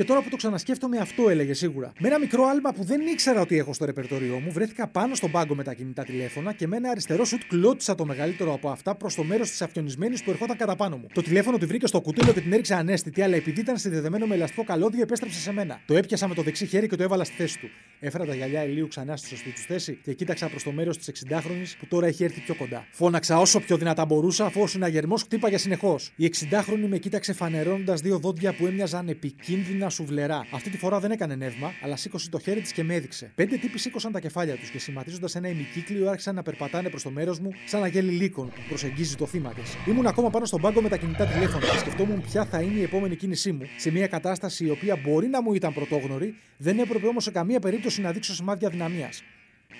Και 0.00 0.06
τώρα 0.06 0.22
που 0.22 0.28
το 0.28 0.36
ξανασκέφτομαι, 0.36 0.98
αυτό 0.98 1.28
έλεγε 1.28 1.54
σίγουρα. 1.54 1.92
Με 1.98 2.08
ένα 2.08 2.18
μικρό 2.18 2.44
άλμα 2.44 2.72
που 2.72 2.84
δεν 2.84 3.00
ήξερα 3.00 3.40
ότι 3.40 3.58
έχω 3.58 3.72
στο 3.72 3.84
ρεπερτόριό 3.84 4.38
μου, 4.38 4.52
βρέθηκα 4.52 4.88
πάνω 4.88 5.14
στον 5.14 5.30
πάγκο 5.30 5.54
με 5.54 5.62
τα 5.62 5.74
κινητά 5.74 6.04
τηλέφωνα 6.04 6.52
και 6.52 6.66
με 6.66 6.76
ένα 6.76 6.90
αριστερό 6.90 7.24
σουτ 7.24 7.40
κλώτησα 7.48 7.94
το 7.94 8.04
μεγαλύτερο 8.04 8.52
από 8.52 8.68
αυτά 8.70 8.94
προς 8.94 9.14
το 9.14 9.24
μέρος 9.24 9.50
της 9.50 9.62
αφιονισμένη 9.62 10.18
που 10.24 10.30
ερχόταν 10.30 10.56
κατά 10.56 10.76
πάνω 10.76 10.96
μου. 10.96 11.06
Το 11.12 11.22
τηλέφωνο 11.22 11.58
τη 11.58 11.66
βρήκε 11.66 11.86
στο 11.86 12.00
κουτίλο 12.00 12.32
και 12.32 12.40
την 12.40 12.52
έριξε 12.52 12.74
ανέστητη, 12.74 13.22
αλλά 13.22 13.36
επειδή 13.36 13.60
ήταν 13.60 13.78
συνδεδεμένο 13.78 14.26
με 14.26 14.34
ελαστικό 14.34 14.64
καλώδιο, 14.64 15.02
επέστρεψε 15.02 15.40
σε 15.40 15.52
μένα. 15.52 15.80
Το 15.86 15.96
έπιασα 15.96 16.28
με 16.28 16.34
το 16.34 16.42
δεξί 16.42 16.66
χέρι 16.66 16.88
και 16.88 16.96
το 16.96 17.02
έβαλα 17.02 17.24
στη 17.24 17.34
θέση 17.34 17.58
του. 17.58 17.68
Έφερα 18.02 18.24
τα 18.24 18.34
γυαλιά 18.34 18.64
ηλίου 18.64 18.88
ξανά 18.88 19.16
στη 19.16 19.28
σωστή 19.28 19.50
τους 19.50 19.64
θέση 19.64 19.98
και 20.02 20.14
κοίταξα 20.14 20.48
προς 20.48 20.62
το 20.62 20.72
μέρος 20.72 20.98
της 20.98 21.24
60χρονη 21.28 21.64
που 21.78 21.86
τώρα 21.86 22.06
έχει 22.06 22.24
έρθει 22.24 22.40
πιο 22.40 22.54
κοντά. 22.54 22.86
Φώναξα 22.90 23.38
όσο 23.38 23.60
πιο 23.60 23.76
δυνατά 23.76 24.04
μπορούσα 24.04 24.44
αφού 24.44 24.60
ο 24.62 24.66
συναγερμός 24.66 25.22
χτύπαγε 25.22 25.58
συνεχώς. 25.58 26.12
Η 26.16 26.32
60χρονη 26.36 26.86
με 26.88 26.98
κοίταξε 26.98 27.32
φανερώνοντα 27.32 27.94
δύο 27.94 28.18
δόντια 28.18 28.52
που 28.52 28.66
έμοιαζαν 28.66 29.08
επικίνδυνα 29.08 29.90
σουβλερά. 29.90 30.46
Αυτή 30.50 30.70
τη 30.70 30.76
φορά 30.76 31.00
δεν 31.00 31.10
έκανε 31.10 31.34
νεύμα, 31.34 31.72
αλλά 31.82 31.96
σήκωσε 31.96 32.30
το 32.30 32.38
χέρι 32.38 32.60
της 32.60 32.72
και 32.72 32.82
με 32.82 32.94
έδειξε. 32.94 33.32
Πέντε 33.34 33.56
τύποι 33.56 33.78
σήκωσαν 33.78 34.12
τα 34.12 34.20
κεφάλια 34.20 34.56
τους 34.56 34.70
και 34.70 34.78
σχηματίζοντας 34.78 35.34
ένα 35.34 35.48
ημικύκλιο 35.48 36.10
άρχισαν 36.10 36.34
να 36.34 36.42
περπατάνε 36.42 36.88
προς 36.88 37.02
το 37.02 37.10
μέρος 37.10 37.38
μου 37.38 37.50
σαν 37.66 37.82
αγέλη 37.82 38.10
λύκων 38.10 38.46
που 38.46 38.60
προσεγγίζει 38.68 39.16
το 39.16 39.26
θύμα 39.26 39.52
της. 39.52 39.76
Ήμουν 39.88 40.06
ακόμα 40.06 40.30
πάνω 40.30 40.44
στον 40.44 40.60
πάγκο 40.60 40.80
με 40.80 40.88
τα 40.88 40.96
κινητά 40.96 41.26
τηλέφωνα 41.26 41.66
και 41.66 41.78
σκεφτόμουν 41.78 42.20
ποια 42.20 42.44
θα 42.44 42.60
είναι 42.60 42.78
η 42.78 42.82
επόμενη 42.82 43.16
κίνησή 43.16 43.52
μου 43.52 43.62
σε 43.76 43.90
μια 43.90 44.06
κατάσταση 44.06 44.64
η 44.64 44.70
οποία 44.70 44.96
μπορεί 44.96 45.26
να 45.26 45.42
μου 45.42 45.54
ήταν 45.54 45.74
πρωτόγνωρη, 45.74 46.34
δεν 46.56 46.78
έπρεπε 46.78 47.06
όμως 47.06 47.24
σε 47.24 47.30
καμία 47.30 47.60
περίπτωση 47.60 47.89
να 47.98 48.12
δείξω 48.12 48.34
σημάδια 48.34 48.68
δυναμία. 48.68 49.10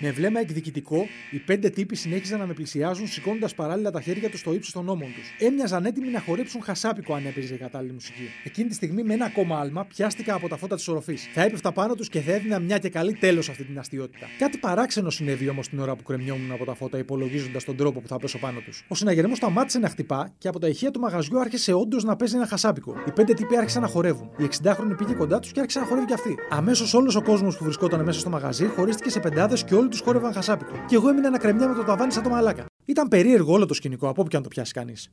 Με 0.03 0.11
βλέμμα 0.11 0.39
εκδικητικό, 0.39 1.07
οι 1.31 1.37
πέντε 1.37 1.69
τύποι 1.69 1.95
συνέχιζαν 1.95 2.39
να 2.39 2.45
με 2.45 2.53
πλησιάζουν, 2.53 3.07
σηκώνοντας 3.07 3.55
παράλληλα 3.55 3.91
τα 3.91 4.01
χέρια 4.01 4.29
τους 4.29 4.39
στο 4.39 4.53
ύψος 4.53 4.73
των 4.73 4.89
ώμων 4.89 5.07
τους. 5.13 5.47
Έμοιαζαν 5.47 5.85
έτοιμοι 5.85 6.07
να 6.07 6.19
χορέψουν 6.19 6.61
χασάπικο 6.61 7.13
αν 7.13 7.25
έπαιζε 7.25 7.53
η 7.53 7.57
κατάλληλη 7.57 7.93
μουσική. 7.93 8.29
Εκείνη 8.43 8.67
τη 8.67 8.75
στιγμή, 8.75 9.03
με 9.03 9.13
ένα 9.13 9.25
ακόμα 9.25 9.59
άλμα, 9.59 9.85
πιάστηκα 9.85 10.33
από 10.33 10.47
τα 10.47 10.57
φώτα 10.57 10.75
της 10.75 10.87
οροφής. 10.87 11.29
Θα 11.33 11.41
έπεφτα 11.41 11.71
πάνω 11.71 11.95
τους 11.95 12.09
και 12.09 12.19
θα 12.19 12.31
έδινα 12.31 12.59
μια 12.59 12.77
και 12.77 12.89
καλή 12.89 13.13
τέλος 13.13 13.49
αυτή 13.49 13.63
την 13.63 13.79
αστείωτητα. 13.79 14.25
Κάτι 14.37 14.57
παράξενο 14.57 15.09
συνέβη 15.09 15.49
όμως 15.49 15.69
την 15.69 15.79
ώρα 15.79 15.95
που 15.95 16.03
κρεμιόμουν 16.03 16.51
από 16.51 16.65
τα 16.65 16.73
φώτα, 16.73 16.97
υπολογίζοντας 16.97 17.63
τον 17.63 17.75
τρόπο 17.75 18.01
που 18.01 18.07
θα 18.07 18.17
πέσω 18.17 18.37
πάνω 18.37 18.59
τους. 18.59 18.85
Ο 18.87 18.95
συναγερμός 18.95 19.37
σταμάτησε 19.37 19.79
να 19.79 19.89
χτυπά 19.89 20.33
και 20.37 20.47
από 20.47 20.59
τα 20.59 20.67
ηχεία 20.67 20.91
του 20.91 20.99
μαγαζιού 20.99 21.39
άρχισε 21.39 21.73
όντως 21.73 22.03
να 22.03 22.15
παίζει 22.15 22.35
ένα 22.35 22.47
χασάπικο. 22.47 22.95
Οι 23.07 23.11
πέντε 23.11 23.33
τύποι 23.33 23.57
άρχισαν 23.57 23.81
να 23.81 23.87
χορεύουν. 23.87 24.29
Η 24.37 24.43
60χρονη 24.43 24.97
πήγε 24.97 25.13
κοντά 25.13 25.39
τους 25.39 25.51
και 25.51 25.59
άρχισε 25.59 25.79
να 25.79 25.85
χορεύει 25.85 26.05
κι 26.05 26.13
αυτή. 26.13 26.35
Αμέσως 26.49 26.93
όλος 26.93 27.15
ο 27.15 27.21
κόσμος 27.21 27.57
που 27.57 27.63
βρισκόταν 27.63 28.03
μέσα 28.03 28.19
στο 28.19 28.29
μαγαζί 28.29 28.65
χωρίστηκε 28.65 29.09
σε 29.09 29.19
πεντάδες 29.19 29.63
και 29.63 29.75
όλοι 29.75 29.89
τους 29.91 30.01
χόρευαν 30.01 30.33
χασάπικο. 30.33 30.71
Και 30.87 30.95
εγώ 30.95 31.09
έμεινα 31.09 31.29
να 31.29 31.37
κρεμιά 31.37 31.67
με 31.67 31.75
το 31.75 31.83
ταβάνι 31.83 32.11
σαν 32.11 32.23
το 32.23 32.29
μαλάκα. 32.29 32.65
Ήταν 32.85 33.07
περίεργο 33.07 33.53
όλο 33.53 33.65
το 33.65 33.73
σκηνικό, 33.73 34.07
από 34.07 34.21
όπου 34.21 34.29
και 34.29 34.37
αν 34.37 34.43
το 34.43 34.49
πιάσει 34.49 34.73
κανείς. 34.73 35.11